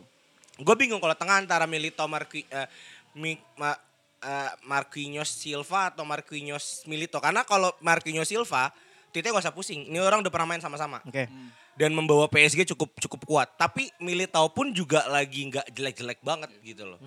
[0.59, 2.67] Gue bingung kalau tengah antara Milito Marqui, eh,
[3.15, 3.79] Mi- Ma-
[4.19, 7.17] eh, Marquinhos Silva atau Marquinhos Milito.
[7.17, 8.75] Karena kalau Marquinhos Silva,
[9.09, 9.87] Tite gak usah pusing.
[9.87, 11.01] Ini orang udah pernah main sama-sama.
[11.03, 11.27] Oke.
[11.75, 13.49] Dan membawa PSG cukup cukup kuat.
[13.55, 16.99] Tapi Militao pun juga lagi nggak jelek-jelek banget gitu loh.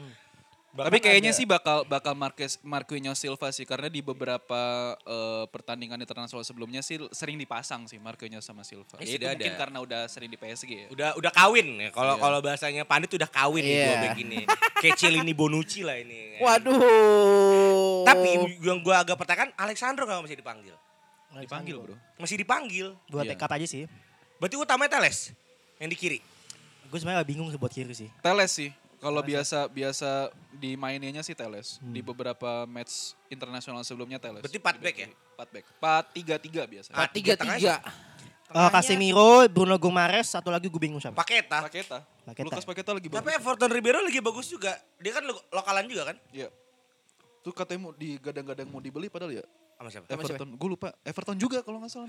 [0.72, 4.56] Bahkan Tapi kayaknya ada- sih bakal bakal Marquez Marquinhos Silva sih karena di beberapa
[4.98, 8.96] eh, pertandingan internasional sebelumnya sih sering dipasang sih Marquinhos sama Silva.
[8.98, 9.60] Ya, Itu mungkin ada.
[9.60, 10.88] karena udah sering di PSG ya.
[10.88, 11.90] udah udah kawin ya.
[11.92, 12.24] Kalau Iya.
[12.24, 13.84] kalau bahasanya Pandit udah kawin nih Iya.
[13.84, 14.40] dua back ini.
[14.80, 16.40] Kecil ini Bonucci lah ini.
[16.40, 18.08] Waduh.
[18.08, 18.30] Tapi
[18.60, 20.74] yang gue agak pertanyakan Alexandro kalau masih dipanggil.
[21.34, 21.96] Dipanggil, Bro.
[22.20, 22.88] Masih dipanggil.
[23.08, 23.32] Buat Iya.
[23.34, 23.88] backup aja sih.
[24.36, 25.32] Berarti utamanya Teles
[25.78, 26.20] yang di kiri.
[26.92, 28.10] Gue sebenarnya bingung sih buat kiri sih.
[28.20, 28.70] Teles sih.
[29.02, 31.82] Kalau biasa biasa di mainnya sih Teles.
[31.82, 34.44] Di beberapa match internasional sebelumnya Teles.
[34.44, 35.08] Berarti empat back ya?
[35.10, 35.66] Empat back.
[35.72, 36.90] Empat tiga tiga biasa.
[36.92, 37.80] Ah, tiga tengah tiga.
[38.52, 41.16] Eh Casemiro, Bruno Gomares, satu lagi gue bingung siapa.
[41.16, 41.64] Paketa.
[41.64, 42.04] Paketa.
[42.28, 42.46] Paketa.
[42.46, 43.40] Lucas Paketa lagi Tapi bagus.
[43.40, 44.76] Everton Ribeiro lagi bagus juga.
[45.00, 46.20] Dia kan lo- lokalan juga kan?
[46.30, 46.52] Iya.
[47.42, 49.46] Tuh katanya mau digadang-gadang mau dibeli padahal ya.
[49.82, 50.06] Sama siapa?
[50.08, 50.50] Everton.
[50.54, 50.94] Gue lupa.
[51.02, 52.08] Everton juga kalau nggak salah.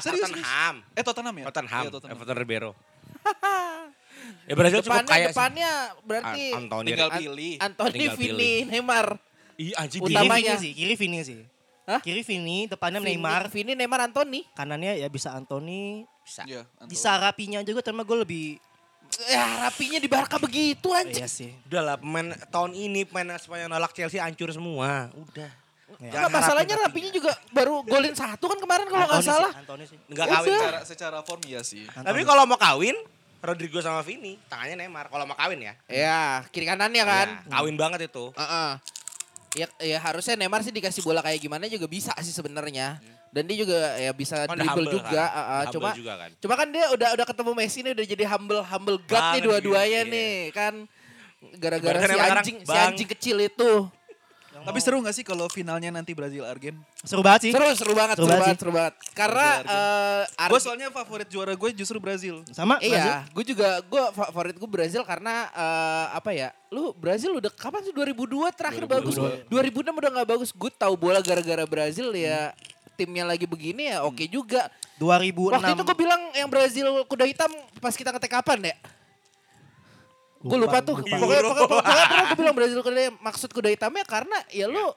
[0.00, 0.40] serius, serius.
[0.40, 0.74] Tottenham.
[0.96, 1.44] Eh Tottenham ya?
[1.52, 1.82] Tottenham.
[1.84, 2.14] Iya, Tottenham.
[2.16, 2.70] Everton Ribeiro.
[4.48, 5.30] ya Brazil cukup Depannya, kaya sih.
[5.30, 5.70] depannya
[6.02, 6.88] berarti An- Anthony.
[6.88, 7.52] Tinggal An- pilih.
[7.60, 8.58] Anthony, Tinggal Vini, pilih.
[8.66, 9.06] Neymar.
[9.58, 10.54] Ih anjing Kiri Utamanya.
[10.54, 11.38] Vini sih, kiri Vini sih.
[11.84, 12.00] Hah?
[12.00, 14.40] Kiri Vini, depannya Vini- Neymar, Vini, Neymar, Anthony.
[14.54, 16.08] kanannya ya bisa Anthony.
[16.22, 16.44] bisa.
[16.44, 16.88] Iya, Anthony.
[16.88, 18.46] Bisa rapinya juga, tapi gue lebih
[19.24, 21.16] Ya rapinya di Barca begitu anjing.
[21.16, 21.48] iya sih.
[21.64, 25.08] Udah lah pemain tahun ini pemain Spanyol nolak Chelsea hancur semua.
[25.16, 25.48] Udah.
[25.96, 26.12] Ya.
[26.12, 29.50] Enggak masalahnya rapinya juga baru golin satu kan kemarin kalau nggak salah.
[29.50, 29.98] Sih, Anthony sih.
[30.12, 30.52] Enggak kawin.
[30.52, 31.88] Secara, secara form iya sih.
[31.88, 32.94] Tapi kalau mau kawin
[33.40, 35.08] Rodrigo sama Vini, tangannya Neymar.
[35.08, 35.74] Kalau mau kawin ya.
[35.88, 37.28] Ya kiri kanannya kan.
[37.40, 38.30] Ya, kawin banget itu.
[38.36, 38.70] Heeh.
[39.56, 43.00] Ya, ya harusnya Neymar sih dikasih bola kayak gimana juga bisa sih sebenarnya.
[43.32, 45.24] Dan dia juga ya bisa udah dribble humble juga.
[45.24, 45.28] kan.
[45.32, 45.62] heeh.
[45.64, 46.30] Humble Cuma juga kan.
[46.36, 49.44] cuma kan dia udah udah ketemu Messi nih udah jadi humble humble god nih Banget
[49.44, 50.74] dua-duanya gitu, nih kan.
[51.58, 53.70] Gara-gara Ibaratnya si anjing si anjing kecil itu.
[54.64, 56.78] Tapi seru gak sih kalau finalnya nanti Brazil Argen?
[57.04, 57.50] Seru banget sih.
[57.52, 58.94] Seru seru banget Seru seru, banget seru banget.
[59.12, 62.42] Karena eh Gue soalnya favorit juara gue justru Brazil.
[62.50, 62.96] Sama Brazil.
[62.96, 66.48] Iya, gue juga gue favorit gue Brazil karena eh, apa ya?
[66.72, 68.94] Lu Brazil udah kapan sih 2002 terakhir 2002.
[68.94, 69.16] bagus.
[69.50, 70.50] 2006 udah nggak bagus.
[70.56, 72.52] Gue tahu bola gara-gara Brazil ya
[72.98, 74.66] timnya lagi begini ya oke juga.
[74.98, 75.54] 2006.
[75.54, 78.76] Waktu itu gue bilang yang Brazil kuda hitam pas kita ngetek kapan ya?
[80.38, 80.96] Gue lupa tuh.
[81.02, 81.16] lupa.
[81.18, 83.14] Pokoknya, pokoknya, pokoknya pernah gue bilang Brazil kuda hitam.
[83.18, 84.94] Maksud kuda hitamnya karena ya lu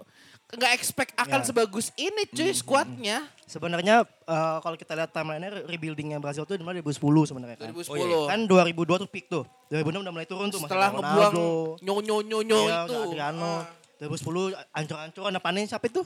[0.51, 1.45] nggak expect akan Ya.
[1.47, 3.17] sebagus ini cuy skuadnya.
[3.47, 7.71] Sebenarnya eh, kalau kita lihat timeline-nya rebuildingnya Brazil tuh di mana 2010 sebenarnya kan.
[7.71, 7.87] 2010.
[7.87, 8.19] Oh, iya.
[8.27, 9.43] Kan 2002 tuh peak tuh.
[9.69, 10.59] 2006 udah mulai turun tuh.
[10.59, 11.33] Setelah ngebuang
[11.79, 12.99] nyonyo nyonyo iya, itu.
[13.09, 13.53] Adriano.
[14.01, 16.01] 2010 ancur-ancuran depannya siapa itu?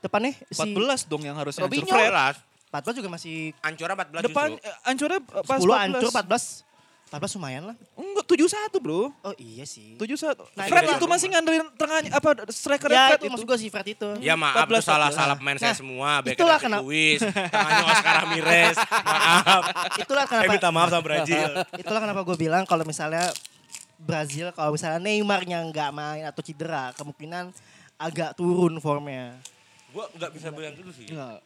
[0.00, 1.84] Depannya si 14 dong yang harusnya hancur.
[1.84, 1.92] Robinho.
[1.92, 2.36] Fred.
[2.70, 4.62] 14 juga masih Ancora 14 Depan justru.
[4.62, 5.84] eh, hancurnya eh, pas 10 14.
[5.90, 6.69] ancur 14.
[7.10, 7.76] 14 lumayan lah.
[7.98, 9.10] Enggak 71 bro.
[9.10, 9.98] Oh iya sih.
[9.98, 10.30] 71.
[10.54, 10.94] Nah, Fred iya.
[10.94, 14.08] itu masih ngandelin tengahnya apa striker Ya Fred itu maksud gue si Fred itu.
[14.22, 15.18] Ya maaf 14, itu salah 14.
[15.18, 16.10] salah pemain saya Nah, semua.
[16.22, 18.76] Backnya itulah kenapa- Luiz, tangannya Oscar Ramirez.
[18.78, 19.62] Maaf.
[19.98, 21.50] Itulah Eh kenapa minta maaf sama Brazil.
[21.82, 23.26] itulah kenapa gue bilang kalau misalnya
[23.98, 27.50] Brazil kalau misalnya Neymarnya nggak main atau cedera kemungkinan
[27.98, 29.34] agak turun formnya.
[29.90, 31.10] Gue nggak bisa bilang gitu sih.
[31.10, 31.42] Enggak.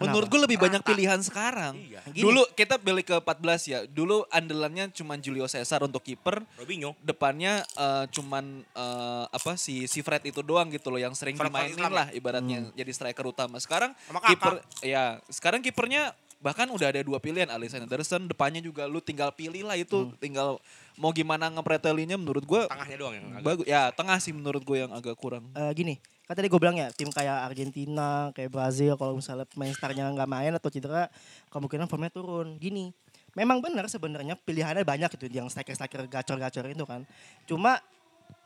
[0.00, 0.16] Kenapa?
[0.16, 1.76] Menurut gue lebih banyak pilihan sekarang.
[1.76, 2.00] Iya.
[2.08, 2.24] Gini.
[2.24, 3.78] Dulu kita balik ke 14 ya.
[3.84, 6.40] Dulu andalannya cuma Julio Cesar untuk kiper.
[6.56, 6.96] Robinho.
[6.98, 11.52] Depannya eh, cuman eh, apa si si Fred itu doang gitu loh yang sering Fred
[11.52, 13.60] dimainin Islam lah ibaratnya jadi striker utama.
[13.60, 13.92] Sekarang
[14.26, 19.28] kiper ya, sekarang kipernya bahkan udah ada dua pilihan Alisson Anderson depannya juga lu tinggal
[19.28, 20.56] pilih lah itu tinggal
[20.96, 23.44] mau gimana ngepretelinya menurut gua Tengahnya doang yang agak.
[23.44, 26.78] bagus ya tengah sih menurut gue yang agak kurang Eh, gini, kan tadi gue bilang
[26.78, 31.10] ya tim kayak Argentina, kayak Brazil kalau misalnya pemain starnya nggak main atau cedera
[31.50, 32.54] kemungkinan formnya turun.
[32.54, 32.94] Gini,
[33.34, 37.02] memang benar sebenarnya pilihannya banyak itu yang striker-striker gacor-gacor itu kan.
[37.50, 37.82] Cuma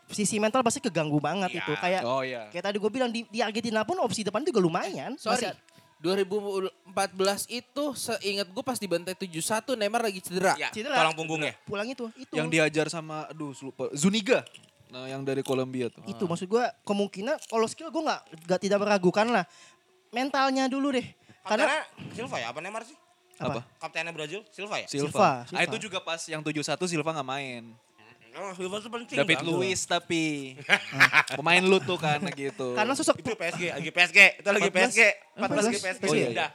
[0.09, 1.61] sisi mental pasti keganggu banget Iya.
[1.61, 4.65] itu kayak oh ya kayak tadi gue bilang di, di Argentina pun opsi depan juga
[4.65, 5.21] lumayan.
[5.21, 5.45] Sorry.
[5.45, 5.61] Masih-
[6.05, 10.53] 2014 itu seingat gue pas dibantai 7-1 Neymar lagi cedera.
[10.57, 11.01] Ya, Cedera.
[11.01, 11.53] tulang punggungnya.
[11.65, 12.33] pulang itu, itu.
[12.33, 14.45] yang diajar sama aduh lupa Zuniga
[14.87, 18.79] nah yang dari Kolombia tuh itu maksud gue kemungkinan kalau skill gue nggak nggak tidak
[18.79, 19.45] meragukan lah
[20.09, 21.07] mentalnya dulu deh
[21.43, 22.97] karena Kaptennya Silva ya apa Neymar sih?
[23.37, 24.87] apa Kaptennya Brazil Silva ya?
[24.87, 25.11] Silva.
[25.11, 25.63] Silva, Ah, Silva.
[25.67, 27.65] itu juga pas yang 71 Silva nggak main.
[28.35, 29.17] Oh, Silva itu penting.
[29.17, 29.47] David Bang.
[29.49, 30.55] Luiz tapi
[31.39, 32.73] pemain lu tuh kan gitu.
[32.73, 34.19] karena sosok Itu PSG, lagi PSG.
[34.39, 34.75] Itu lagi 14.
[34.75, 35.01] PSG.
[35.37, 35.85] 14 lagi 14.
[35.85, 36.05] PSG.
[36.05, 36.51] Oh, iya, Udah.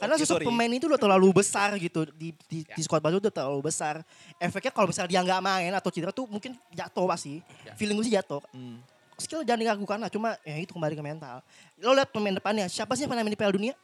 [0.00, 0.46] Karena Oke, sosok sorry.
[0.48, 4.00] pemain itu udah terlalu besar gitu di di, di squad baru udah terlalu besar.
[4.40, 7.44] Efeknya kalau misalnya dia nggak main atau cedera tuh mungkin jatuh pasti.
[7.76, 8.40] Feeling gue sih jatuh.
[8.56, 8.80] Hmm.
[9.20, 11.44] Skill jangan diragukan lah, cuma ya itu kembali ke mental.
[11.84, 13.76] Lo lihat pemain depannya, siapa sih yang pernah main di Piala Dunia?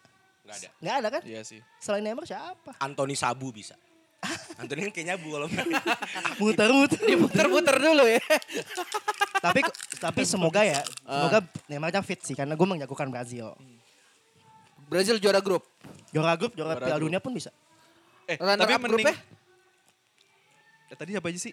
[0.48, 0.68] Nggak ada.
[0.80, 1.22] Nggak ada kan?
[1.28, 1.60] Iya sih.
[1.76, 2.72] Selain Neymar siapa?
[2.80, 3.76] Anthony Sabu bisa.
[4.60, 5.48] Anthony kan kayak nyabu kalau.
[6.40, 7.00] Muter-muter.
[7.20, 8.22] Muter-muter dulu ya.
[9.44, 9.60] tapi
[10.00, 13.52] tapi semoga ya, semoga Neymar fit sih karena gue menjagokan Brazil.
[14.86, 15.66] Brazil juara grup.
[16.14, 17.02] Juara grup, juara Juara Piala.
[17.02, 17.50] Dunia pun bisa.
[18.26, 19.16] Eh, Runner tapi up mending grupnya?
[20.86, 21.52] Ya, tadi siapa aja sih?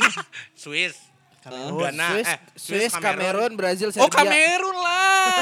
[0.62, 0.96] Swiss.
[1.42, 1.80] Kamerun.
[1.90, 2.08] Ghana.
[2.08, 4.06] Swiss, eh, Swiss, Kamerun, Brazil, Serbia.
[4.06, 5.36] Oh Kamerun lah.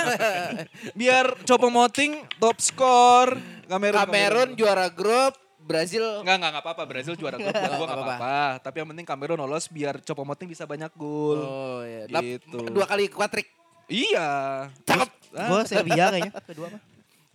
[0.99, 3.39] Biar Copo Moting top skor.
[3.71, 3.99] Kamerun.
[4.03, 6.83] Kamerun juara grup, Brazil Enggak, enggak, enggak apa-apa.
[6.89, 7.53] Brazil juara grup.
[7.53, 8.39] Buat gua Nggak enggak apa-apa.
[8.65, 11.39] Tapi yang penting Kamerun lolos biar Copo Moting bisa banyak gol.
[11.39, 12.09] Oh iya.
[12.09, 12.59] Gitu.
[12.73, 13.47] Dua kali kuatrik.
[13.87, 14.29] Iya.
[14.87, 15.11] Cakep.
[15.31, 16.33] Gue Serbia kayaknya.
[16.43, 16.79] Kedua apa?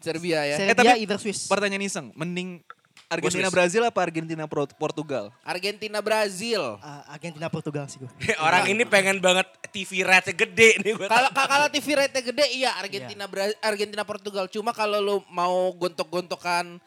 [0.06, 0.56] Serbia ya.
[0.56, 1.50] Serbia tapi- either Swiss.
[1.50, 2.14] pertanyaan iseng.
[2.14, 2.62] Mending
[3.06, 3.50] Argentina.
[3.50, 5.30] Brazil apa Argentina Portugal?
[5.44, 6.78] Argentina Brazil.
[6.80, 8.10] Ah, Argentina Portugal sih gue.
[8.40, 11.06] Orang ini pengen banget TV rate gede nih gue.
[11.06, 14.46] Kalau kalau TV rate gede iya Argentina Bra- Argentina Portugal.
[14.48, 16.82] Cuma kalau lu mau gontok-gontokan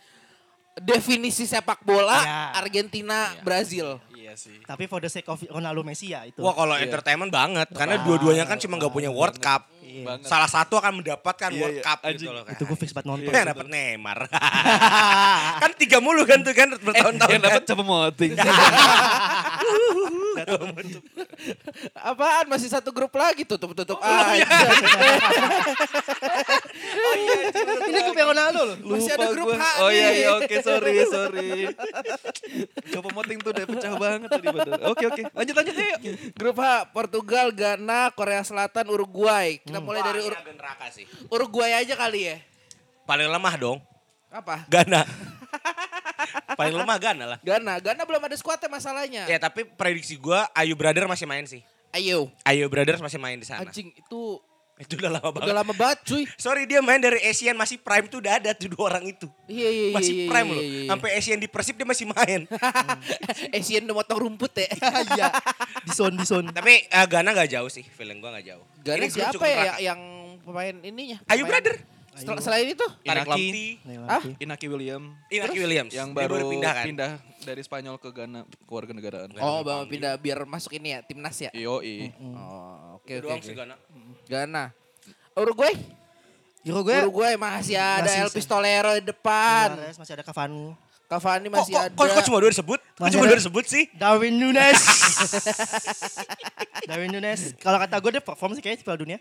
[0.79, 2.39] definisi sepak bola Ya.
[2.57, 3.99] Argentina Brazil.
[4.29, 4.61] Iya sih.
[4.61, 6.45] Tapi for the sake of Ronaldo Messi ya itu.
[6.45, 7.73] Wah kalau entertainment banget.
[7.73, 9.65] Karena dua-duanya kan cuma nggak punya World Cup.
[9.89, 10.29] Banget.
[10.29, 11.83] Salah satu akan mendapatkan Iya, World iya.
[11.83, 12.21] Cup Anjing.
[12.21, 12.45] gitu loh.
[12.45, 13.33] itu gue fix banget nonton.
[13.33, 14.19] Yang dapat Neymar.
[15.65, 17.31] kan tiga mulu kan tuh kan bertahun-tahun.
[17.33, 18.33] Yang dapat Copo Moting.
[21.97, 24.05] Apaan masih satu grup lagi tutup-tutup Oh,
[24.37, 24.45] iya.
[24.45, 24.49] aja.
[27.19, 27.35] Ini
[28.29, 28.77] gue Ronaldo loh.
[28.93, 29.57] Masih ada grup gua.
[29.57, 31.51] H Oh iya, iya oke sorry sorry.
[32.93, 34.81] Copo Moting tuh udah pecah banget tadi padahal.
[34.93, 35.23] Oke oke.
[35.33, 35.99] Lanjut lanjut yuk.
[36.37, 39.57] Grup H Portugal, Ghana, Korea Selatan, Uruguay.
[39.59, 41.09] Kita mulai dari Ur- neraka sih.
[41.33, 42.37] Uruguay aja kali ya.
[43.09, 43.79] Paling lemah dong.
[44.29, 44.69] Apa?
[44.69, 45.09] Ghana.
[46.59, 47.39] Paling lemah Ghana lah.
[47.41, 49.23] Ghana, Ghana belum ada skuadnya masalahnya.
[49.25, 51.65] Ya tapi prediksi gue Ayu Brother masih main sih.
[51.89, 53.65] Ayo, Ayu Brothers masih main di sana.
[53.65, 54.21] anjing itu
[54.79, 55.47] Itu udah lama banget.
[55.51, 56.23] udah lama banget cuy.
[56.47, 59.27] Sorry dia main dari Asian masih prime tuh udah ada tuh dua orang itu.
[59.51, 59.97] Iya iya iya.
[59.99, 60.63] Masih iya, prime iya, loh.
[60.63, 60.89] iya.
[60.95, 62.41] Sampai Asian di Persib dia masih main.
[63.59, 64.71] Asian udah motong rumput ya.
[65.19, 65.31] Iya.
[65.83, 65.93] Di
[66.27, 66.51] zone.
[66.55, 68.65] Tapi eh, Ghana gak jauh sih, feeling gue gak jauh.
[68.87, 70.01] Ghana Ini siapa ya yang, yang
[70.47, 71.19] pemain ininya?
[71.27, 71.77] Ayu Pemain- Brother.
[72.43, 72.87] Selain itu?
[73.07, 73.31] Tarik Inaki.
[73.31, 73.67] Lamti.
[74.11, 74.23] Hah?
[74.43, 75.93] Inaki William Inaki Williams.
[75.95, 76.87] yang baru pindah kan.
[76.91, 77.11] pindah
[77.43, 79.29] dari Spanyol ke Ghana keluarga negaraan.
[79.39, 81.51] Oh, bawa pindah biar masuk ini ya, timnas ya.
[81.55, 82.11] Yoi.
[82.19, 83.23] Oh, oke oke.
[83.23, 83.75] doang sih Ghana.
[84.27, 84.65] Ghana.
[85.39, 85.75] Uruguay?
[86.67, 88.31] Uruguay Uruguay masih ada Masih El.
[88.35, 89.79] Pistolero di depan.
[89.95, 90.75] Masih ada Cavani.
[91.09, 91.95] Cavani masih kok, ada.
[91.97, 92.81] kok, kok cuma dua disebut?
[92.85, 93.85] Kok Masih cuma dua disebut sih?
[93.97, 94.81] Darwin Nunes.
[96.89, 97.57] Darwin Nunes.
[97.57, 99.19] Kalau kata gue dia perform sih kayaknya di Piala Dunia.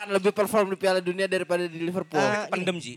[0.00, 2.16] akan lebih perform di Piala Dunia daripada di Liverpool.
[2.16, 2.96] Ah, Pendem Ji.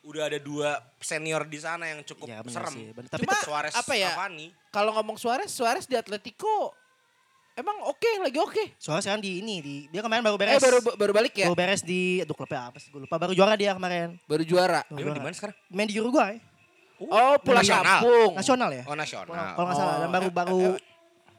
[0.00, 2.72] Udah ada dua senior di sana yang cukup bener serem.
[2.72, 3.08] sih, bener.
[3.12, 4.16] Tapi Cuma Suarez apa ya?
[4.16, 4.48] Cavani.
[4.72, 6.72] Kalau ngomong Suarez, Suarez di Atletico
[7.52, 8.64] emang oke, lagi oke.
[8.80, 10.60] Soalnya sekarang di ini di dia kemarin baru Eh beres.
[10.64, 11.46] baru baru balik ya?
[11.46, 14.16] Baru beres di aduh klubnya apa sih gue lupa baru juara dia kemarin.
[14.24, 14.80] Baru juara.
[14.88, 15.56] Baru Dia di mana sekarang?
[15.68, 16.40] Main di Uruguay.
[17.00, 17.84] Oh, pulang Nasional.
[18.00, 18.32] kampung.
[18.36, 18.82] Nasional ya?
[18.84, 19.32] Oh nasional.
[19.56, 20.08] Kalau nggak salah dan
[20.52, 20.76] Oh.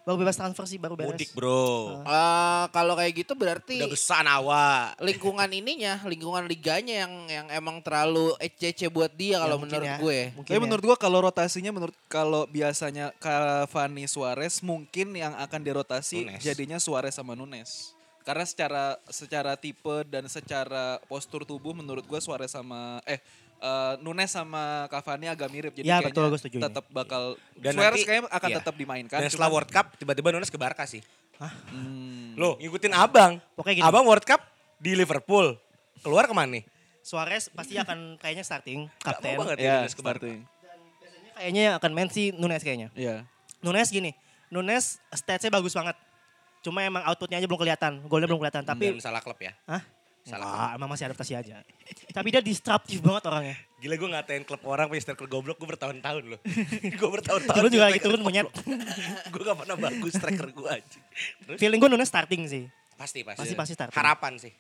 [0.01, 1.13] Baru bebas transfer sih baru beres.
[1.13, 2.01] Mudik bro.
[2.01, 4.97] Eh, kalau kayak gitu berarti Udah besar nawa.
[4.97, 9.87] lingkungan ininya, lingkungan liganya yang yang emang terlalu ECC buat dia Ya, kalau mungkin menurut
[9.87, 9.97] ya.
[10.01, 10.19] gue.
[10.33, 10.65] Mungkin Tapi ya.
[10.65, 16.41] menurut gua kalau rotasinya menurut kalau biasanya Cavani Suarez mungkin yang akan dirotasi Nunes.
[16.41, 17.93] jadinya Suarez sama Nunes.
[18.21, 23.17] Karena secara secara tipe dan secara postur tubuh menurut gua Suarez sama eh
[23.61, 26.61] eh, Nunes sama Cavani agak mirip jadi Ya, kayaknya betul, ini.
[26.61, 27.21] tetap bakal
[27.53, 28.57] Dan Suarez nanti- kayaknya akan iya.
[28.57, 29.17] tetap dimainkan.
[29.17, 31.01] Dan setelah cuman- World Cup tiba-tiba Nunes ke Barca sih.
[31.39, 32.33] Hmm.
[32.35, 33.37] Loh ngikutin abang.
[33.53, 33.85] Pokoknya gini.
[33.85, 34.41] Abang World Cup
[34.77, 35.57] di Liverpool.
[36.01, 36.65] Keluar ke mana nih?
[36.99, 39.33] Suarez pasti akan kayaknya starting Gak kapten.
[39.33, 40.21] mau banget ya Ya, Nunes ke Barca.
[40.21, 40.39] starting.
[41.33, 42.89] Kayaknya yang akan main si Nunes kayaknya.
[42.93, 43.25] Iya.
[43.59, 44.13] Nunes gini,
[44.49, 45.97] Nunes statsnya bagus banget.
[46.61, 48.61] Cuma emang outputnya aja belum kelihatan, golnya belum kelihatan.
[48.61, 49.53] Tapi Dan salah klub ya.
[49.65, 49.81] Hah?
[50.21, 51.65] Salah Wah, emang masih adaptasi aja.
[52.17, 53.57] Tapi dia disruptif banget orangnya.
[53.81, 56.39] Gila gue ngatain klub orang punya striker goblok gue bertahun-tahun loh.
[57.01, 57.57] gue bertahun-tahun.
[57.57, 58.45] Turun juga lagi turun monyet.
[59.33, 60.99] gue gak pernah bagus striker gue aja.
[61.49, 61.57] Terus?
[61.57, 62.63] Feeling gue Nunes starting sih.
[62.93, 63.41] Pasti, pasti.
[63.41, 63.97] Pasti, pasti starting.
[63.97, 64.53] Harapan sih.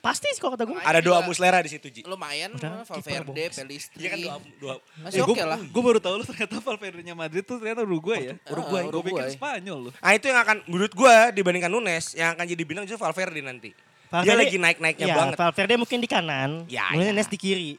[0.00, 0.80] Pasti sih kalau kata gue.
[0.80, 2.02] Ada dua muslera di situ Ji.
[2.08, 3.52] Lumayan, Udah, Valverde.
[3.52, 4.00] Pelistri.
[4.00, 4.74] Iya kan dua, dua
[5.04, 5.60] Masih oke lah.
[5.60, 8.34] Gue baru tahu lu ternyata Valverde-nya Madrid tuh ternyata Uruguay ya.
[8.48, 8.88] Uruguay.
[8.88, 9.36] Gue pikir Uruguay.
[9.36, 9.92] Spanyol loh.
[9.92, 13.70] Nah itu yang akan menurut gue dibandingkan Nunes yang akan jadi bintang justru Valverde nanti.
[14.10, 15.36] Dia Valverde- lagi naik-naiknya Iya, banget.
[15.38, 17.14] Valverde mungkin di kanan, Ya, kemudian ya.
[17.14, 17.72] Nunes di kiri.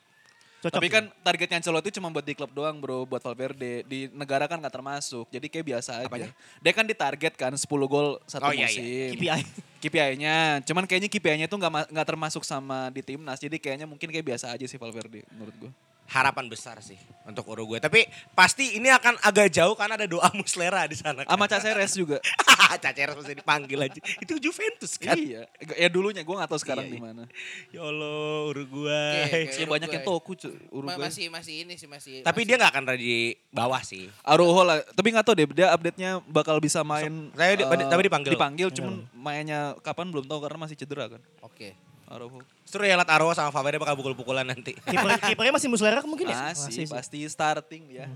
[0.62, 0.78] Cocok.
[0.78, 3.82] Tapi kan targetnya Ancelotti cuma buat di klub doang bro, buat Valverde.
[3.84, 6.08] Di negara kan gak termasuk, jadi kayak biasa aja.
[6.08, 6.30] Apanya?
[6.62, 9.10] Dia kan ditarget kan 10 gol satu Oh, iya, iya.
[9.10, 9.18] musim.
[9.18, 9.42] KPI.
[9.82, 14.08] KPI-nya, cuman kayaknya KPI-nya tuh nggak ma- nggak termasuk sama di timnas, jadi kayaknya mungkin
[14.08, 15.72] kayak biasa aja sih Valverde menurut gue.
[16.08, 17.78] Harapan besar sih untuk Uruguay.
[17.78, 21.24] Tapi pasti ini akan agak jauh karena ada doa Muslera di sana.
[21.24, 22.18] Sama Caceres juga.
[22.84, 24.00] Caceres mesti dipanggil aja.
[24.18, 25.16] Itu Juventus kan?
[25.16, 25.48] iya.
[25.76, 27.04] Ya dulunya gue gak tahu sekarang Iya, di iya.
[27.04, 27.24] mana.
[27.70, 29.24] Ya Allah, Uruguay.
[29.28, 29.54] oke.
[29.54, 30.56] Sih banyak yang toku cuy.
[30.82, 32.24] Ma- masih masih ini sih masih.
[32.24, 33.16] Tapi masih- dia nggak akan ada di
[33.50, 34.08] bawah sih.
[34.22, 34.84] Araujo lah.
[34.88, 37.32] Tapi gak tahu deh dia update-nya bakal bisa main.
[37.34, 38.32] Saya di- eh, tapi dipanggil.
[38.34, 41.22] Dipanggil cuman mainnya kapan belum tahu karena masih cedera kan.
[41.42, 41.76] Oke.
[42.12, 42.44] Araujo.
[42.68, 44.76] Seru ya liat Arwa sama Favre bakal pukul-pukulan nanti.
[44.92, 46.52] Kiper kipernya masih Muslera mungkin ya?
[46.52, 46.86] Masih, sih.
[46.88, 48.08] pasti starting ya.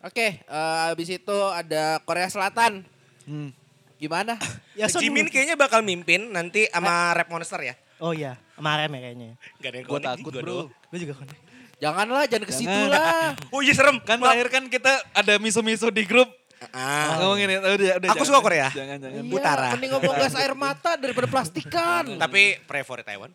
[0.00, 2.86] Oke, eh, habis itu ada Korea Selatan.
[3.28, 3.50] Hmm.
[3.98, 4.38] Gimana?
[4.78, 7.74] Ya, Son- Jimin kayaknya bakal mimpin nanti sama Rap Monster ya.
[7.98, 9.28] Oh iya, kemarin ya kayaknya.
[9.58, 10.58] Gak ada yang Gue takut juga bro.
[10.70, 11.38] Gue juga konek.
[11.82, 12.94] Janganlah, jangan ke situ Jangan.
[12.94, 13.34] lah.
[13.54, 13.98] Oh iya serem.
[14.06, 16.30] Kan terakhir kan kita ada miso-miso di grup.
[16.68, 17.22] Ah.
[17.22, 17.58] Ngomongin ya.
[17.60, 18.28] Udah, udah, Aku jangan.
[18.28, 18.66] suka Korea.
[18.68, 19.22] Jangan, jangan.
[19.22, 19.68] Iya, Utara.
[19.72, 22.04] mending ngomong gas air mata daripada plastikan.
[22.22, 23.30] Tapi pray for Taiwan.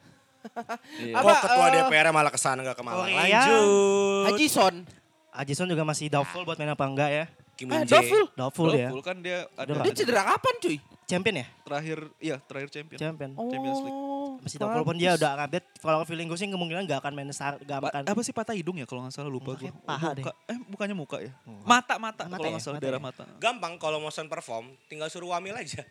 [1.00, 1.16] Iya.
[1.16, 3.08] Apa, oh ketua eh, DPR malah ke sana gak ke Malang.
[3.08, 3.24] Korea.
[3.24, 4.24] Lanjut.
[4.28, 4.76] Haji Son.
[5.34, 7.26] Ajison juga masih doubtful buat main apa enggak ya?
[7.56, 7.96] Kim Eh, Min Jae.
[7.96, 8.24] Doubtful.
[8.36, 8.90] Doubtful ya.
[8.92, 9.72] Doubtful kan dia ada.
[9.82, 10.78] Dia cedera kapan cuy?
[11.06, 11.48] Champion ya?
[11.64, 12.98] terakhir, iya terakhir champion.
[12.98, 13.32] Champion.
[13.36, 14.02] Champions League.
[14.36, 15.68] Masih doubtful walaupun dia udah update.
[15.78, 18.02] Kalau feeling gue sih kemungkinan gak akan main start, gak Pa- akan.
[18.06, 19.72] apa sih patah hidung ya kalau nggak salah lupa gue.
[19.84, 20.24] Paha deh.
[20.48, 21.32] Eh bukannya muka ya?
[21.64, 22.52] Mata mata, Mata kalau ya?
[22.52, 23.06] nggak salah Mata daerah ya?
[23.06, 23.24] mata.
[23.38, 25.84] Gampang kalau mau perform, tinggal suruh Wamil aja.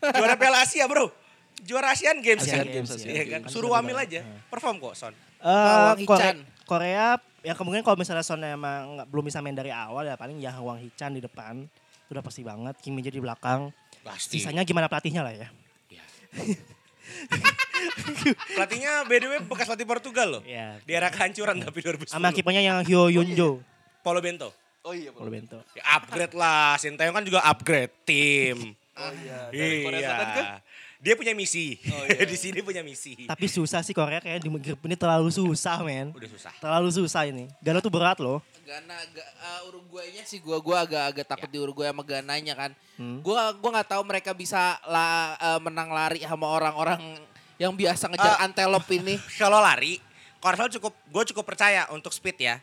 [0.16, 1.12] Juara Piala Asia bro.
[1.60, 2.72] Juara Asian Games Asian ya.
[2.72, 3.40] Games, Asian Iya kan?
[3.44, 3.52] Games.
[3.52, 4.20] Suruh Wamil aja.
[4.48, 5.12] Perform kok son.
[5.40, 6.36] Wang Korea, Hichan.
[6.64, 7.06] Korea
[7.40, 10.52] ya kemungkinan kalau misalnya Son emang nggak- belum bisa main dari awal ya paling ya
[10.56, 11.64] Wang Hichan di depan.
[12.06, 12.76] Itu udah pasti banget.
[12.78, 13.72] Kim Min Jae di belakang.
[14.04, 14.40] Pasti.
[14.40, 15.48] Sisanya gimana pelatihnya lah ya.
[18.54, 20.42] Pelatihnya BDW bekas pelatih Portugal loh.
[20.44, 20.78] Iya.
[20.84, 22.12] Di era kehancuran tapi 2010.
[22.12, 23.60] Sama kipernya yang Hyo Yunjo.
[24.00, 24.52] Paulo Bento.
[24.80, 25.60] Oh iya, Kalau Bento.
[25.76, 26.80] Ya, upgrade lah.
[26.80, 28.72] Sintayong kan juga upgrade tim.
[28.96, 30.08] Oh iya, dari Korea iya.
[30.08, 30.46] Selatan kan?
[31.00, 31.80] Dia punya misi.
[31.88, 32.28] Oh, iya.
[32.32, 33.24] di sini punya misi.
[33.24, 36.12] Tapi susah sih Korea kayak di grup ini terlalu susah men.
[36.12, 36.52] Udah susah.
[36.60, 37.48] Terlalu susah ini.
[37.64, 38.44] Gana tuh berat loh.
[38.68, 42.70] Gana uh, Uruguaynya sih gua gua agak-agak takut di Uruguay sama Gananya kan.
[43.00, 43.24] Hmm.
[43.24, 47.00] Gua gua nggak tahu mereka bisa la, uh, menang lari sama orang-orang
[47.56, 48.44] yang biasa ngejar Ah.
[48.44, 49.16] antelop ini.
[49.40, 49.96] Kalau lari,
[50.40, 52.56] Korsel cukup, gue cukup percaya untuk speed ya.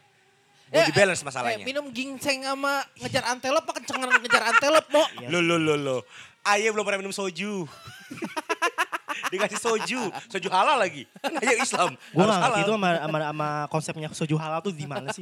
[0.67, 1.63] Body balance masalahnya.
[1.63, 4.99] Eh, minum ginseng sama ngejar antelop apa kencengan ngejar antelop, Mo?
[5.31, 5.97] Lo lo lo lo.
[6.47, 7.67] Ayah belum pernah minum soju.
[9.27, 11.03] Dikasih soju, soju halal lagi.
[11.19, 11.99] Kan ayah Islam.
[12.15, 12.63] Gue gak ngerti halal.
[12.63, 15.19] itu sama, sama, sama konsepnya soju halal tuh di mana sih?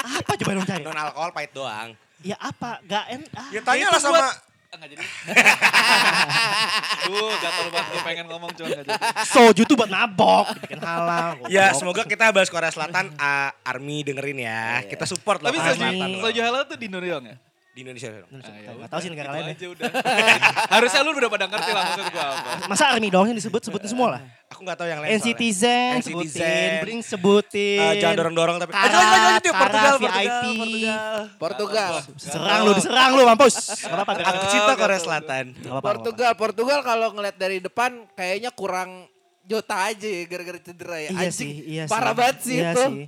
[0.00, 0.80] apa coba dong cari?
[0.80, 1.92] Non alkohol pahit doang.
[2.24, 2.80] Ya apa?
[2.88, 3.20] Gak en...
[3.36, 4.32] Ah, Ya tanya lah sama
[4.74, 5.06] Ah, nggak jadi.
[7.06, 8.90] Duh, gatel banget gue pengen ngomong cuma nggak jadi.
[9.22, 11.46] soju tuh buat nabok, bikin halal.
[11.46, 14.82] Ya semoga kita bahas Korea Selatan uh, Army dengerin ya.
[14.82, 16.10] Kita support loh Tapi Korea soju, Selatan.
[16.26, 17.36] soju halal tuh di York ya?
[17.74, 18.06] Di Indonesia.
[18.08, 18.30] dong.
[18.30, 18.52] Indonesia.
[18.54, 19.52] Ah, ya Gak tahu sih negara gitu lain ya.
[19.52, 19.84] aja udah.
[20.78, 22.50] Harusnya lu udah pada ngerti lah maksud gue apa.
[22.70, 24.20] Masa army doang yang disebut sebutin semua lah.
[24.46, 25.10] Aku gak tahu yang lain.
[25.12, 27.82] NCTzen sebutin, Bring sebutin.
[27.82, 28.70] Eh, jangan dorong-dorong tapi.
[28.70, 29.42] Karat, Ayo, lanjut, lanjut.
[29.42, 30.14] Karat, Portugal, VIP.
[30.46, 31.92] Portugal, Portugal.
[31.92, 31.92] Portugal.
[32.14, 33.54] Serang lu, diserang lu mampus.
[33.58, 34.12] Gak apa-apa.
[34.12, 34.52] gak Aku apa-apa.
[34.54, 34.98] cinta Korea.
[35.02, 35.44] Selatan.
[35.52, 39.10] Gak Portugal, Portugal kalau ngeliat dari depan kayaknya kurang
[39.42, 41.10] Jota aja ya gara-gara cedera ya.
[41.10, 41.90] Iya Anjing, sih, iya sih.
[41.90, 42.80] Parah banget sih iya itu.
[42.80, 43.04] Sih.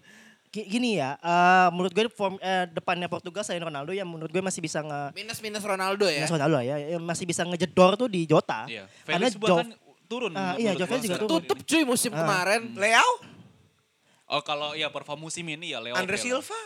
[0.57, 4.41] Gi- Gini ya, eh, menurut gue form, eh, depannya Portugal selain Ronaldo yang menurut gue
[4.41, 6.19] masih bisa nge Minus-minus Ronaldo ya.
[6.19, 8.65] Minus Ronaldo ya, yang masih bisa ngejedor tuh di Jota.
[8.65, 8.89] Iya.
[9.03, 9.69] Karena Felix Jo- bahkan
[10.07, 10.33] turun.
[10.33, 11.31] Ah, iya, gua juga turun.
[11.45, 12.19] Tutup cuy musim Ah.
[12.19, 12.73] kemarin.
[12.75, 13.13] Leao,
[14.27, 15.95] Oh kalau iya perform musim ini ya Leo.
[15.95, 16.19] Andre.
[16.19, 16.59] Silva.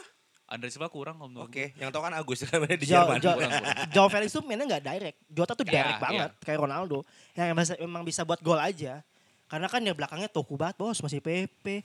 [0.46, 1.28] Andre Silva kurang om.
[1.28, 3.16] menurut Oke, yang tahu kan Agus namanya di Jo, Jerman.
[3.18, 4.08] Jo, kurang, kurang.
[4.08, 5.18] Felix tuh mainnya nggak direct.
[5.26, 6.02] Jota tuh Iya, direct iya.
[6.02, 6.98] banget kayak Ronaldo.
[7.32, 9.04] Yang emang bisa, emang bisa buat gol aja.
[9.44, 11.84] Karena kan ya belakangnya Toku banget bos, masih PP.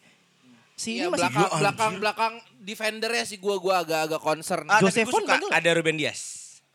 [0.75, 4.67] Si Iya, ini masih belakang belakang belakang defendernya sih gua gua agak-agak concern.
[4.67, 6.19] Ah, Joseph gue suka ada Ruben Dias.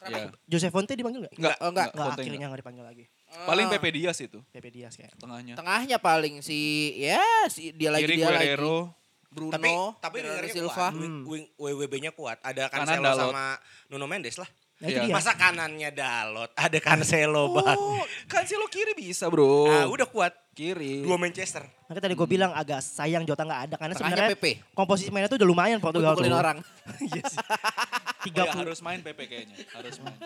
[0.00, 0.32] Iya.
[0.48, 1.34] Joseph Fonte dipanggil nggak?
[1.36, 1.88] Enggak, Oh, enggak.
[1.92, 2.48] Nggak, Fonte akhirnya enggak.
[2.48, 3.04] nggak dipanggil lagi.
[3.44, 3.70] Paling Ah.
[3.70, 5.12] Pepe Diaz itu PP Diaz kayak.
[5.14, 5.54] tengahnya.
[5.54, 6.58] Tengahnya paling si
[6.96, 8.48] ya si dia lagi Kiri dia lagi.
[8.50, 8.96] Guerrero.
[9.30, 9.70] Bruno, tapi
[10.02, 10.90] tapi Silva.
[10.90, 12.42] wing, WWB-nya kuat.
[12.42, 13.54] Ada Cancelo sama
[13.86, 14.50] Nuno Mendes lah.
[14.80, 15.12] Nah, Iya.
[15.12, 17.76] Masa kanannya Dalot, ada Cancelo bang.
[17.76, 19.68] Oh, Cancelo kiri bisa bro.
[19.68, 20.32] Ah, udah kuat.
[20.50, 21.04] Kiri.
[21.06, 21.62] Dua Manchester.
[21.88, 24.74] Makanya tadi gue bilang agak sayang Jota nggak ada karena Tengahnya sebenarnya PP.
[24.74, 26.24] komposisi mainnya tuh udah lumayan Portugal tuh.
[26.24, 26.58] Pukulin orang.
[27.06, 27.38] Iya sih.
[28.28, 29.56] Tiga 30 harus main Pepe kayaknya.
[29.72, 30.16] Harus main.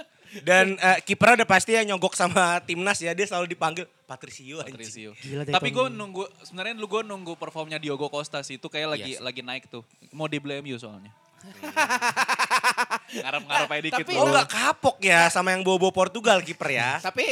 [0.43, 3.14] Dan eh, kipernya udah pasti ya nyogok sama timnas ya.
[3.14, 4.75] Dia selalu dipanggil Patricio anjing.
[4.75, 5.11] Patricio.
[5.14, 9.12] Gila Tapi gue nunggu sebenarnya dulu gue nunggu performnya Diogo Costa sih itu kayak lagi
[9.14, 9.23] sih.
[9.23, 9.87] lagi naik tuh.
[10.11, 11.12] Mau di MU soalnya.
[13.15, 14.05] Ngarep-ngarep aja dikit.
[14.05, 16.99] Tapi- Oh nggak kapok ya sama yang bobo Portugal kiper ya.
[16.99, 17.25] Tapi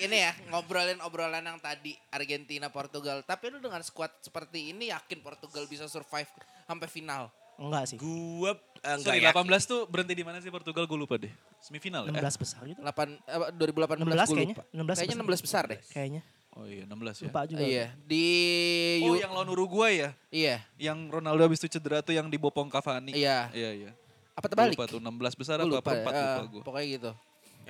[0.00, 3.20] ini ya ngobrolin obrolan yang tadi Argentina Portugal.
[3.22, 6.28] Tapi lu dengan squad seperti ini yakin Portugal bisa survive
[6.64, 7.28] sampai final?
[7.60, 7.96] Enggak sih.
[8.00, 9.36] Gua eh, enggak Sorry, ya.
[9.36, 10.88] 18 tuh berhenti di mana sih Portugal?
[10.88, 11.28] Gue lupa deh.
[11.60, 12.16] Semifinal ya?
[12.16, 12.80] 16 besar gitu.
[12.80, 12.88] 8
[13.20, 14.56] eh, 2018 16 gua kayaknya.
[14.56, 14.64] lupa.
[14.72, 15.28] 16 kayaknya besar.
[15.28, 15.80] 16 besar deh.
[15.92, 16.22] Kayaknya.
[16.58, 17.28] Oh iya 16 ya.
[17.30, 17.62] Lupa juga.
[17.62, 18.26] Iya, di
[19.06, 20.10] Oh yang lawan Uruguay ya?
[20.28, 20.56] iya.
[20.76, 23.14] Yang Ronaldo habis itu cedera tuh yang dibopong Cavani.
[23.14, 23.46] Iya.
[23.54, 23.90] Iya iya.
[24.34, 24.74] Apa terbalik?
[24.74, 26.20] Lupa tuh 16 besar apa lupa, perempat ya.
[26.20, 26.62] lupa Eh, gue.
[26.66, 27.10] Pokoknya gitu.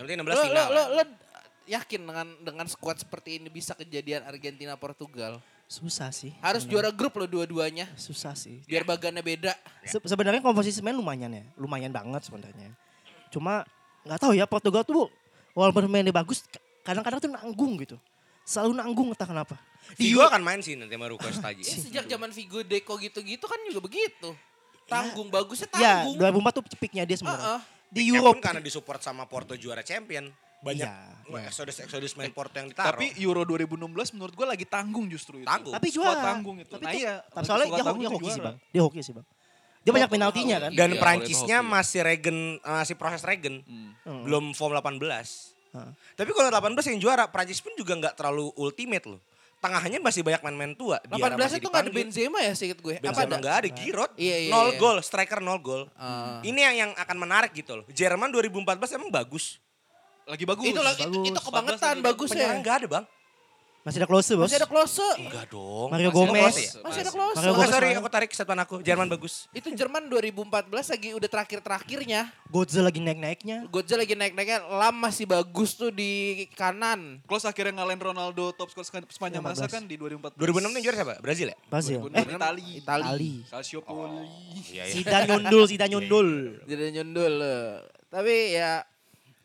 [0.00, 0.66] Yang penting 16 Lo, lo, final.
[0.66, 0.88] lo, kan.
[0.90, 1.02] lo
[1.70, 5.38] yakin dengan dengan squad seperti ini bisa kejadian Argentina Portugal?
[5.70, 6.34] Susah sih.
[6.42, 7.86] Harus juara grup lo dua-duanya.
[7.94, 8.58] Susah sih.
[8.66, 9.54] Biar bagannya beda.
[9.86, 12.74] Se- sebenarnya komposisi main lumayan ya, lumayan banget sebenarnya.
[13.30, 13.62] Cuma
[14.02, 15.06] nggak tahu ya Portugal tuh
[15.54, 16.42] walaupun mainnya bagus,
[16.82, 17.94] kadang-kadang tuh nanggung gitu.
[18.50, 19.54] Selalu nanggung entah kenapa.
[19.94, 21.62] Di Vigo akan main sih nanti sama Ruko Staji.
[21.62, 24.34] Ya, sejak zaman Vigo Deco gitu-gitu kan juga begitu.
[24.84, 26.18] Tanggung, bagusnya Ya, tanggung.
[26.18, 27.18] 2004 tuh piknya dia Heeh.
[27.20, 27.58] sebenarnya.
[27.88, 30.30] Di Picknya Europe pun karena disupport sama Porto juara champion.
[30.60, 30.92] Banyak Iya,
[31.26, 31.48] wah, iya.
[31.48, 32.92] eksodus-eksodus main Porto yang ditaruh.
[32.92, 33.80] Tapi Euro 2016
[34.12, 35.48] menurut gue lagi tanggung justru itu.
[35.48, 35.72] Tanggung.
[35.72, 36.24] tapi Squad juara.
[36.26, 36.68] tanggung itu.
[36.68, 38.56] Tapi Nah tuh- iya, tapi soalnya squad dia, tanggung dia hoki sih bang.
[38.68, 39.26] Dia hoki sih bang.
[39.80, 40.70] Dia banyak penaltinya kan.
[40.70, 41.00] Dan Iya,
[41.56, 41.70] hoki.
[41.72, 43.64] masih regen masih proses regen.
[43.64, 44.22] Hmm.
[44.22, 45.00] Belum form 18.
[46.18, 49.20] Tapi kalau 18 yang juara, Prancis pun juga nggak terlalu ultimate loh.
[49.60, 50.96] Tengahnya masih banyak main-main tua.
[51.04, 51.92] Diarra 18 masih itu gak ada.
[51.92, 52.96] Benzema ya seinget gue.
[52.96, 53.36] Apa Benzema ada?
[53.44, 54.12] nggak ada, Giroud.
[54.16, 54.80] Iya, iya, nol iya.
[54.80, 55.82] gol, striker nol gol.
[56.00, 56.40] Ah.
[56.40, 57.84] Ini yang yang akan menarik gitu loh.
[57.92, 59.60] Jerman 2014 emang bagus.
[60.24, 60.64] Lagi bagus.
[60.64, 62.40] Itu, lagi, itu, itu kebangetan bagusnya.
[62.40, 63.04] Penyerang nggak ada bang.
[63.80, 64.44] Masih ada close bos.
[64.44, 65.00] Masih ada close.
[65.16, 65.88] Enggak dong.
[65.88, 66.44] Mario Masih ada Gomez.
[66.44, 66.70] close ya?
[66.84, 67.34] Masih ada close.
[67.34, 67.96] Mario Oh, Gomez sorry, main.
[67.96, 68.74] aku tarik kesatuan aku.
[68.80, 69.34] Jerman bagus.
[69.50, 72.20] Itu Jerman 2014 lagi udah terakhir-terakhirnya.
[72.46, 73.56] Godza lagi naik-naiknya.
[73.66, 74.68] Gotze lagi naik-naiknya.
[74.68, 76.10] Lam masih bagus tuh di
[76.52, 77.24] kanan.
[77.24, 79.72] Klose akhirnya ngalahin Ronaldo top skor sepanjang masa 15.
[79.72, 80.36] kan di 2014.
[80.36, 81.14] 2006 yang juara siapa?
[81.18, 81.56] Brazil ya?
[81.66, 81.98] Brazil.
[82.06, 82.64] Eh, Itali.
[82.76, 83.04] Itali.
[83.06, 83.32] Ali.
[83.48, 84.28] Calciopoli.
[84.70, 86.28] Iya, Zidane nyundul, Zidane nyundul.
[86.68, 87.34] Jadi nyundul.
[87.40, 87.72] eh.
[88.12, 88.84] Tapi ya.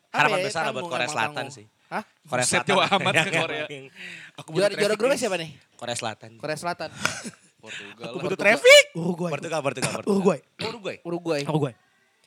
[0.06, 1.64] apa Harapan ya, besar lah buat Korea Selatan sih.
[1.86, 2.02] Hah?
[2.24, 2.68] Korea Selatan.
[2.68, 3.64] jauh amat ke Yang- Korea.
[3.68, 3.88] yang-
[4.36, 5.50] Aku Juara, juara grupnya siapa nih?
[5.74, 6.30] Korea Selatan.
[6.36, 6.90] Korea Selatan.
[7.62, 8.04] Portugal.
[8.04, 8.84] Aku butuh traffic.
[8.92, 9.30] Uruguay.
[9.30, 10.12] Portugal, Portugal, Portugal.
[10.12, 10.38] Uruguay.
[10.60, 10.96] Uruguay.
[11.02, 11.40] Uruguay.
[11.42, 11.72] Uruguay.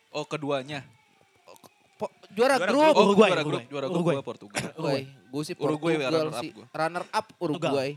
[0.10, 0.84] Oh keduanya.
[2.30, 2.84] Juara, Juara grup.
[2.89, 3.62] Oh Uruguay, juara grup.
[3.65, 4.15] Juara grup Uruguay.
[4.15, 4.63] gua Portugal.
[4.74, 5.02] Uruguay.
[5.30, 6.43] Gue sih Uruguay, Portugal runner up.
[6.72, 7.89] Runner up Uruguay.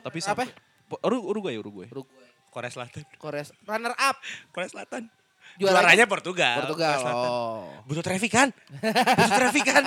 [0.00, 0.26] Tapi Apa?
[0.26, 0.46] sampai
[0.86, 1.86] Po- Uru- Uruguay, Uruguay.
[1.86, 2.16] Uruguay.
[2.50, 3.04] Korea Selatan.
[3.14, 4.16] Korea runner up.
[4.50, 5.02] Korea Selatan.
[5.60, 6.56] Juaranya Juaranya Portugal.
[6.64, 6.98] Portugal.
[7.04, 7.68] Oh.
[7.84, 8.48] Butuh traffic kan?
[8.80, 9.84] Butuh traffic kan?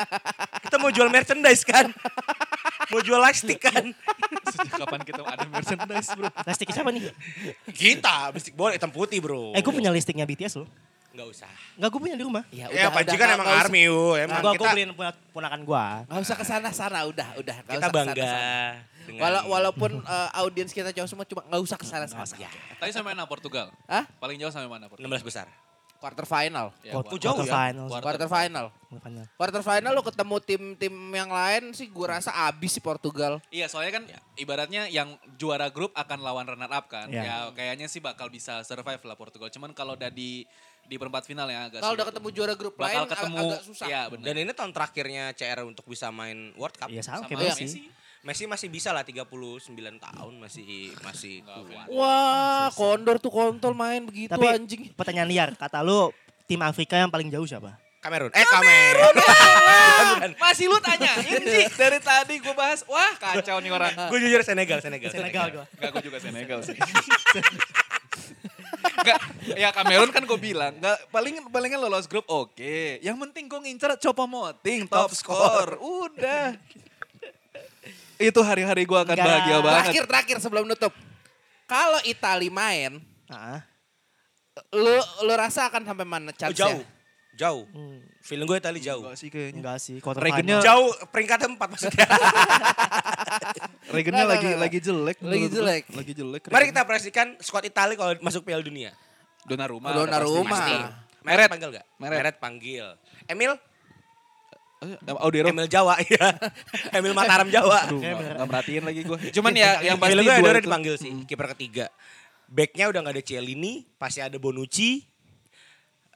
[0.62, 1.90] Kita mau jual merchandise kan?
[2.94, 3.90] Mau jual lightstick kan?
[4.54, 6.30] Sejak kapan kita ada merchandise, Bro?
[6.30, 7.10] Plastiknya siapa nih?
[7.74, 9.50] Kita, bistik bola hitam putih bro.
[9.58, 10.70] Eh gue punya listiknya BTS loh.
[11.14, 11.50] Nggak usah.
[11.78, 12.44] Enggak gue punya di rumah.
[12.50, 13.86] Ya, Ya, Panji kan emang army.
[13.86, 15.86] Emang Gua gue kita, beliin punya ponakan gua.
[16.10, 18.14] Nggak usah ke sana udah udah nggak kita usah bangga.
[18.14, 22.24] dengan- Walau, walaupun eh, audiens kita jauh semua cuma nggak usah ke sana sana.
[22.26, 23.68] Tadi sampai mana Portugal?
[23.86, 24.08] Hah?
[24.18, 25.12] Paling jauh sampai mana Portugal?
[25.12, 25.46] 16 besar.
[26.00, 26.76] Quarter final.
[26.84, 27.54] Ya, Quarter- jauh quarter ya?
[27.54, 27.86] final.
[27.88, 28.66] Quarter final.
[28.72, 29.26] Quarter final.
[29.36, 33.40] Quarter final lo ketemu tim-tim yang lain sih gue rasa abis sih Portugal.
[33.48, 34.04] Iya soalnya kan
[34.36, 37.08] ibaratnya yang juara grup akan lawan runner up kan.
[37.08, 37.24] Iya.
[37.24, 39.48] Ya kayaknya sih bakal bisa survive lah Portugal.
[39.48, 40.12] Cuman kalau udah
[40.84, 43.64] di perempat final ya agak Kalau udah ketemu juara grup bakal lain ag- ketemu agak
[43.64, 43.86] susah.
[43.88, 44.26] Iya benar.
[44.26, 46.88] Dan ini tahun terakhirnya CR untuk bisa main World Cup.
[46.88, 47.64] Iya sama, Sama kayak Messi.
[47.64, 47.82] Messi.
[48.24, 49.28] Messi masih bisa lah 39
[50.00, 51.88] tahun masih masih kuat.
[51.90, 54.82] Wah, Kondor tuh kontol main begitu Tapi anjing.
[54.96, 56.08] pertanyaan liar, kata lu
[56.46, 57.76] tim Afrika yang paling jauh siapa?
[58.00, 58.32] Kamerun.
[58.32, 59.16] Eh Kamerun.
[60.36, 63.92] Masih lu tanya, ini dari tadi gue bahas, wah kacau nih orang.
[64.08, 65.12] Gue jujur Senegal, Senegal.
[65.12, 65.66] Senegal gua.
[65.74, 66.76] Enggak, gue juga Senegal sih.
[68.84, 69.20] Enggak,
[69.56, 73.00] ya Kamerun kan gue bilang, enggak paling palingan lolos grup oke.
[73.00, 75.80] Yang penting gue ngincer Copo Moting top score.
[75.80, 76.56] Udah.
[78.20, 79.28] Itu hari-hari gue akan Enggak.
[79.28, 79.80] bahagia banget.
[79.84, 80.94] Terakhir terakhir sebelum nutup.
[81.66, 83.64] Kalau Itali main, Ah.
[84.70, 84.94] lu
[85.26, 86.86] lu rasa akan sampai mana chance jauh.
[87.34, 87.66] Jauh.
[87.74, 88.06] Hmm.
[88.24, 89.04] Feeling gue Itali jauh.
[89.04, 89.60] Enggak sih kayaknya.
[89.60, 90.66] Enggak sih, quarter Regennya- final.
[90.66, 92.08] Jauh peringkatnya empat maksudnya.
[93.94, 95.18] Regennya lagi nggak, lagi jelek.
[95.20, 95.84] Lagi jelek.
[95.92, 96.42] Lagi jelek.
[96.48, 98.96] Mari kita prediksikan squad Itali kalau masuk Piala Dunia.
[99.44, 99.92] Donnarumma.
[99.92, 100.56] Donnarumma.
[100.56, 100.76] Pasti.
[101.24, 101.48] Meret Meret.
[101.52, 101.86] panggil gak?
[102.00, 102.18] Meret.
[102.18, 102.86] Meret panggil.
[103.28, 103.52] Emil?
[104.84, 105.48] Eh, Audero.
[105.48, 106.28] Emil Jawa iya.
[106.92, 107.88] Emil Mataram Jawa.
[107.88, 109.18] Aduh, nggak nggak merhatiin lagi gue.
[109.32, 111.88] Cuman ya yang pasti gue itu- dipanggil sih, kiper ketiga.
[112.48, 115.02] Backnya udah gak ada Cielini, pasti ada Bonucci.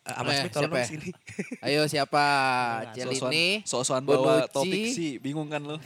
[0.07, 0.85] Uh, Ahmad Eh, Smith tolong siapa ya?
[0.87, 1.09] sini.
[1.67, 2.23] Ayo siapa?
[2.87, 3.47] Enggak, Celini.
[3.61, 5.75] So-soan bawa topik sih, bingung kan lu.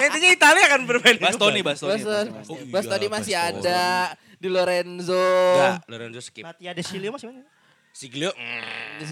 [0.00, 1.16] Intinya Italia akan bermain.
[1.20, 1.60] Bastoni.
[1.60, 2.00] Bastoni.
[2.00, 2.32] Bas, Bastoni.
[2.48, 3.60] Oh iya, Bas tadi masih Bastoni.
[3.60, 3.80] ada
[4.34, 5.20] di Lorenzo.
[5.20, 6.40] Enggak, Lorenzo skip.
[6.40, 7.44] Natia De Silio masih mana?
[7.92, 8.32] Siglio.
[8.32, 9.02] mm.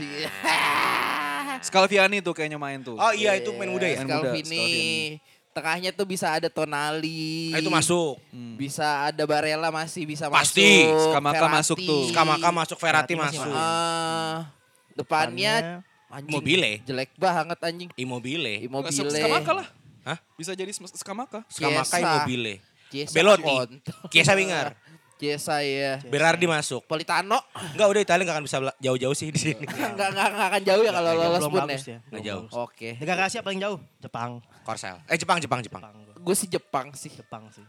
[1.61, 2.95] Scalviani tuh kayaknya main tuh.
[2.95, 4.01] Oh iya itu main muda ya.
[4.01, 4.49] Main muda, Scalvini.
[4.49, 5.21] Scalvini.
[5.59, 7.51] Tengahnya tuh bisa ada Tonali.
[7.51, 8.15] Nah, itu masuk.
[8.55, 10.87] Bisa ada Barella masih bisa Pasti.
[10.87, 11.11] masuk.
[11.11, 11.57] Skamaka Verratti.
[11.59, 12.03] masuk tuh.
[12.15, 13.59] Skamaka masuk, masih masuk.
[13.59, 14.47] Ah,
[14.95, 16.31] depannya anjing.
[16.31, 16.71] Immobile.
[16.87, 17.91] Jelek banget anjing.
[17.99, 18.71] Immobile.
[18.71, 19.11] Immobile.
[19.11, 19.67] Skamaka lah.
[20.07, 20.19] Hah?
[20.39, 21.43] Bisa jadi Skamaka.
[21.51, 21.99] Skamaka.
[21.99, 22.63] Immobile.
[23.11, 23.83] Belotti.
[24.15, 24.79] Chiesa winger.
[25.19, 25.99] Jesa ya.
[26.07, 26.87] Berardi masuk.
[26.87, 27.43] Politano.
[27.75, 29.67] Enggak udah Italia nggak akan bisa jauh-jauh sih di sini.
[29.67, 31.67] Enggak enggak enggak akan jauh ya kalau lolos Belum pun ya.
[31.67, 31.99] bagus ya.
[32.09, 32.45] Nggak jauh.
[32.55, 32.89] Oke.
[33.03, 33.79] Negara Asia paling jauh?
[33.99, 34.31] Jepang.
[34.63, 34.97] Korsel.
[35.11, 35.83] Eh Jepang, Jepang, Jepang.
[35.83, 36.15] Gua.
[36.23, 37.11] Gue sih Jepang sih.
[37.11, 37.67] Jepang sih.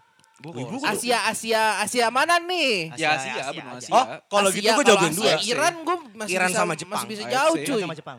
[0.87, 2.95] Asia Asia Asia mana nih?
[2.95, 3.63] Ya Asia, Asia, Asia.
[3.75, 3.91] Asia.
[3.91, 5.31] Oh, kalau Asia, gitu gue jauhin Asia, dua.
[5.43, 7.01] Iran gue masih Iran bisa, sama Jepang.
[7.03, 7.81] masih bisa jauh Iran cuy.
[7.83, 8.17] sama Jepang.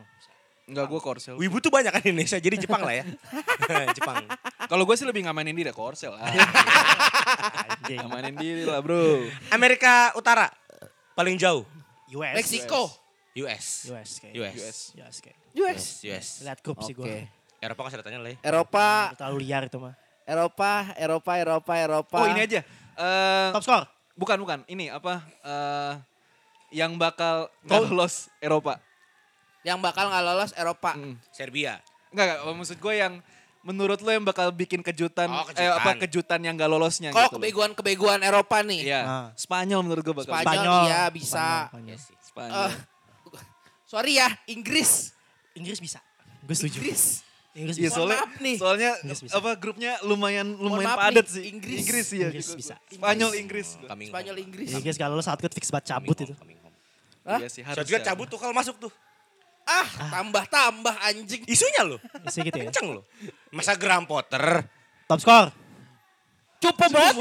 [0.70, 1.34] Enggak, gue Korsel.
[1.34, 3.04] Wibu tuh banyak kan di Indonesia, jadi Jepang lah ya.
[3.98, 4.22] Jepang.
[4.70, 6.14] Kalau gue sih lebih ngamanin diri Korsel.
[6.22, 7.98] Anjing.
[7.98, 9.26] ngamanin diri lah bro.
[9.50, 10.46] Amerika Utara
[11.18, 11.66] paling jauh.
[12.14, 12.34] US.
[12.38, 12.86] Meksiko.
[13.42, 13.90] US.
[13.90, 14.10] US.
[14.30, 14.38] US.
[14.38, 14.78] US.
[14.94, 15.18] US.
[15.58, 15.82] US.
[16.06, 16.26] US.
[16.46, 17.02] Lihat grup sih Oke.
[17.02, 17.18] gue.
[17.60, 18.38] Eropa kasih tanya lah ya.
[18.40, 19.94] Eropa, Terlalu liar itu mah.
[20.24, 22.16] Eropa, Eropa, Eropa, Eropa.
[22.22, 22.62] Oh ini aja.
[22.94, 23.84] Eh, Top score.
[24.14, 24.58] bukan bukan.
[24.70, 25.26] Ini apa?
[25.42, 25.94] eh
[26.70, 28.78] yang bakal nggak lolos Eropa.
[29.62, 30.92] Yang bakal nggak lolos Eropa.
[30.94, 31.14] Mm.
[31.30, 31.78] Serbia.
[32.10, 32.54] Enggak, enggak.
[32.54, 33.14] Maksud gue yang
[33.60, 35.96] menurut lo yang bakal bikin kejutan, Oh, eh apa kejutan.
[36.00, 37.36] kejutan yang gak lolosnya Kalau gitu.
[37.36, 37.40] loh.
[37.40, 38.80] kebeguan-kebeguan Eropa nih.
[38.82, 39.00] Iya.
[39.04, 39.26] Nah.
[39.34, 40.32] Spanyol menurut gue bakal.
[40.32, 40.80] Spanyol, Spanyol.
[40.86, 41.46] iya bisa.
[41.68, 41.84] Spanyol.
[41.84, 42.16] Iya sih.
[42.18, 42.56] Spanyol.
[42.56, 42.72] Eh,
[43.84, 45.12] sorry ya, Inggris.
[45.52, 46.00] Inggris bisa.
[46.40, 46.80] Gue setuju.
[46.80, 47.20] Inggris.
[47.50, 47.96] Inggris Iya bisa.
[47.98, 48.56] soalnya maaf nih.
[48.56, 49.34] soalnya Inggris bisa.
[49.34, 51.42] apa grupnya lumayan lumayan maaf padat nih, sih.
[51.50, 51.78] Inggris.
[51.82, 52.28] Inggris ya.
[52.30, 52.74] Inggris bisa.
[52.88, 53.68] Spanyol Inggris.
[53.82, 54.06] Home.
[54.06, 54.68] Spanyol, Inggris.
[54.72, 56.32] Inggris kalau lo saat fix banget cabut Coming itu.
[56.32, 56.74] home, coming home.
[57.26, 57.38] Hah?
[57.38, 57.76] Iya sih harus.
[57.76, 58.06] Shotgun ya.
[58.08, 58.92] cabut tuh kalau masuk tuh.
[59.70, 59.86] Ah,
[60.18, 61.46] tambah-tambah anjing.
[61.46, 62.02] Isunya lo.
[62.26, 62.66] Isi gitu ya.
[62.66, 63.06] Kenceng lo.
[63.54, 64.66] Masa Graham Potter.
[65.06, 65.54] Top score.
[66.58, 67.14] Cukup banget.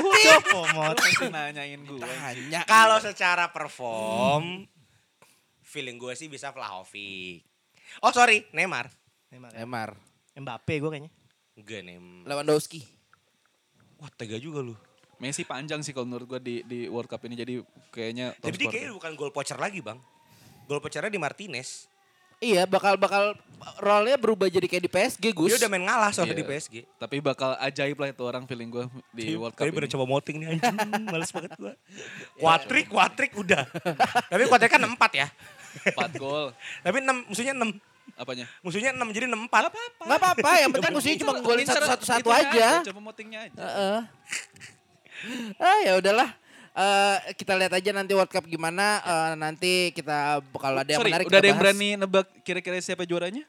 [0.75, 0.97] Mot.
[0.97, 2.01] Pasti nanyain gue.
[2.01, 2.65] Tanya.
[2.65, 4.67] Kalau secara perform,
[5.63, 7.45] feeling gue sih bisa Vlahovic.
[8.01, 8.89] Oh sorry, Neymar.
[9.29, 9.51] Neymar.
[9.55, 9.89] Neymar.
[10.35, 11.11] Mbappe gue kayaknya.
[11.55, 12.25] Enggak Neymar.
[12.27, 12.81] Lewandowski.
[14.01, 14.75] Wah tega juga lu.
[15.19, 17.59] Messi panjang sih kalau menurut gue di di World Cup ini jadi
[17.91, 19.99] kayaknya top Tapi dia kayaknya bukan gol poacher lagi bang.
[20.67, 21.91] Gol poachernya di Martinez.
[22.39, 23.35] Iya, bakal bakal
[23.77, 25.51] role-nya berubah jadi kayak di PSG, Gus.
[25.51, 26.39] Dia udah main ngalah soalnya Iya.
[26.39, 26.75] di PSG.
[26.95, 29.93] Tapi bakal ajaib lah itu orang feeling gue di World Cup Tapi bener ini.
[29.93, 30.75] coba moting nih anjing.
[31.13, 31.73] Males banget gua.
[32.39, 33.63] Quadrick, quadrick udah.
[34.31, 35.27] Tapi quadrick kan 4 ya.
[35.91, 36.55] 4 gol.
[36.87, 37.75] Tapi 6, musuhnya 6.
[38.15, 38.45] Apanya?
[38.63, 40.07] Musuhnya 6 jadi 6 4.
[40.07, 42.67] Nggak apa-apa, yang penting musuhnya cuma golin satu-satu aja.
[42.87, 43.59] Coba motingnya aja.
[43.59, 43.99] Heeh.
[45.59, 46.31] ah ya udahlah.
[46.79, 49.03] Eh, kita lihat aja nanti World Cup gimana.
[49.03, 51.75] Eh, nanti kita kalau ada yang Sorry, menarik udah ada yang bahas.
[51.75, 53.43] berani nebak kira-kira siapa juaranya?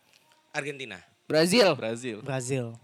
[0.50, 0.98] Argentina.
[1.24, 1.78] Brazil.
[1.78, 2.18] Brazil.
[2.20, 2.74] Brazil.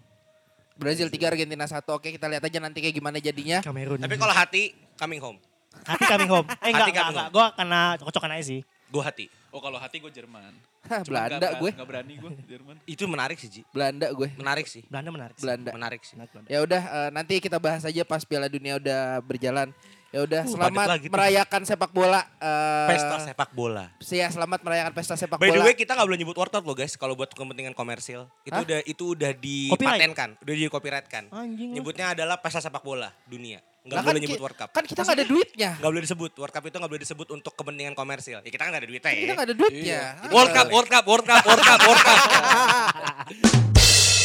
[0.76, 1.82] Brazil 3 Argentina 1.
[1.90, 3.58] Oke, kita lihat aja nanti kayak gimana jadinya.
[3.58, 3.98] Kamerun.
[3.98, 5.38] Tapi kalau hati coming home.
[5.82, 6.46] hati coming home.
[6.62, 7.26] Eh enggak, Hati enggak, coming enggak.
[7.26, 7.34] home.
[7.34, 8.60] Gue karena cocokan aja sih.
[8.86, 9.26] Gue hati.
[9.50, 10.52] Oh kalau hati gue Jerman.
[10.86, 11.70] Hah, Cuma Belanda gue.
[11.74, 12.76] nggak berani gue Jerman.
[12.86, 13.62] Itu menarik sih Ji.
[13.74, 14.28] Belanda gue.
[14.36, 14.86] Menarik sih.
[14.86, 15.34] Belanda menarik.
[15.34, 15.42] sih.
[15.42, 15.70] Belanda.
[15.74, 16.14] Menarik sih.
[16.46, 19.72] Ya udah eh, nanti kita bahas aja pas Piala Dunia udah berjalan.
[20.16, 21.12] Ya udah Uh, selamat lagi tuh.
[21.12, 22.24] merayakan sepak bola.
[22.40, 23.92] eh, Pesta sepak bola.
[24.08, 25.68] Ya selamat merayakan pesta sepak By the bola.
[25.68, 28.24] way kita nggak boleh nyebut Cup loh guys kalau buat kepentingan komersil.
[28.40, 28.64] Itu Hah?
[28.64, 31.28] udah itu udah dipatenkan, udah di copyright kan.
[31.28, 31.76] Anjing.
[31.76, 33.60] Nyebutnya adalah pesta sepak bola dunia.
[33.84, 34.68] Nggak Lah boleh kan nyebut World Cup.
[34.72, 35.70] Kan kita nggak ada duitnya.
[35.76, 36.30] Nggak boleh disebut.
[36.34, 38.40] World Cup itu nggak boleh disebut untuk kepentingan komersil.
[38.40, 39.34] Ya kita kan nggak ada duitnya Kita ya.
[39.36, 39.84] nggak ada duitnya.
[39.84, 40.02] Iya.
[40.16, 42.16] Ah, World Cup, World Cup, World Cup, World Cup, World Cup.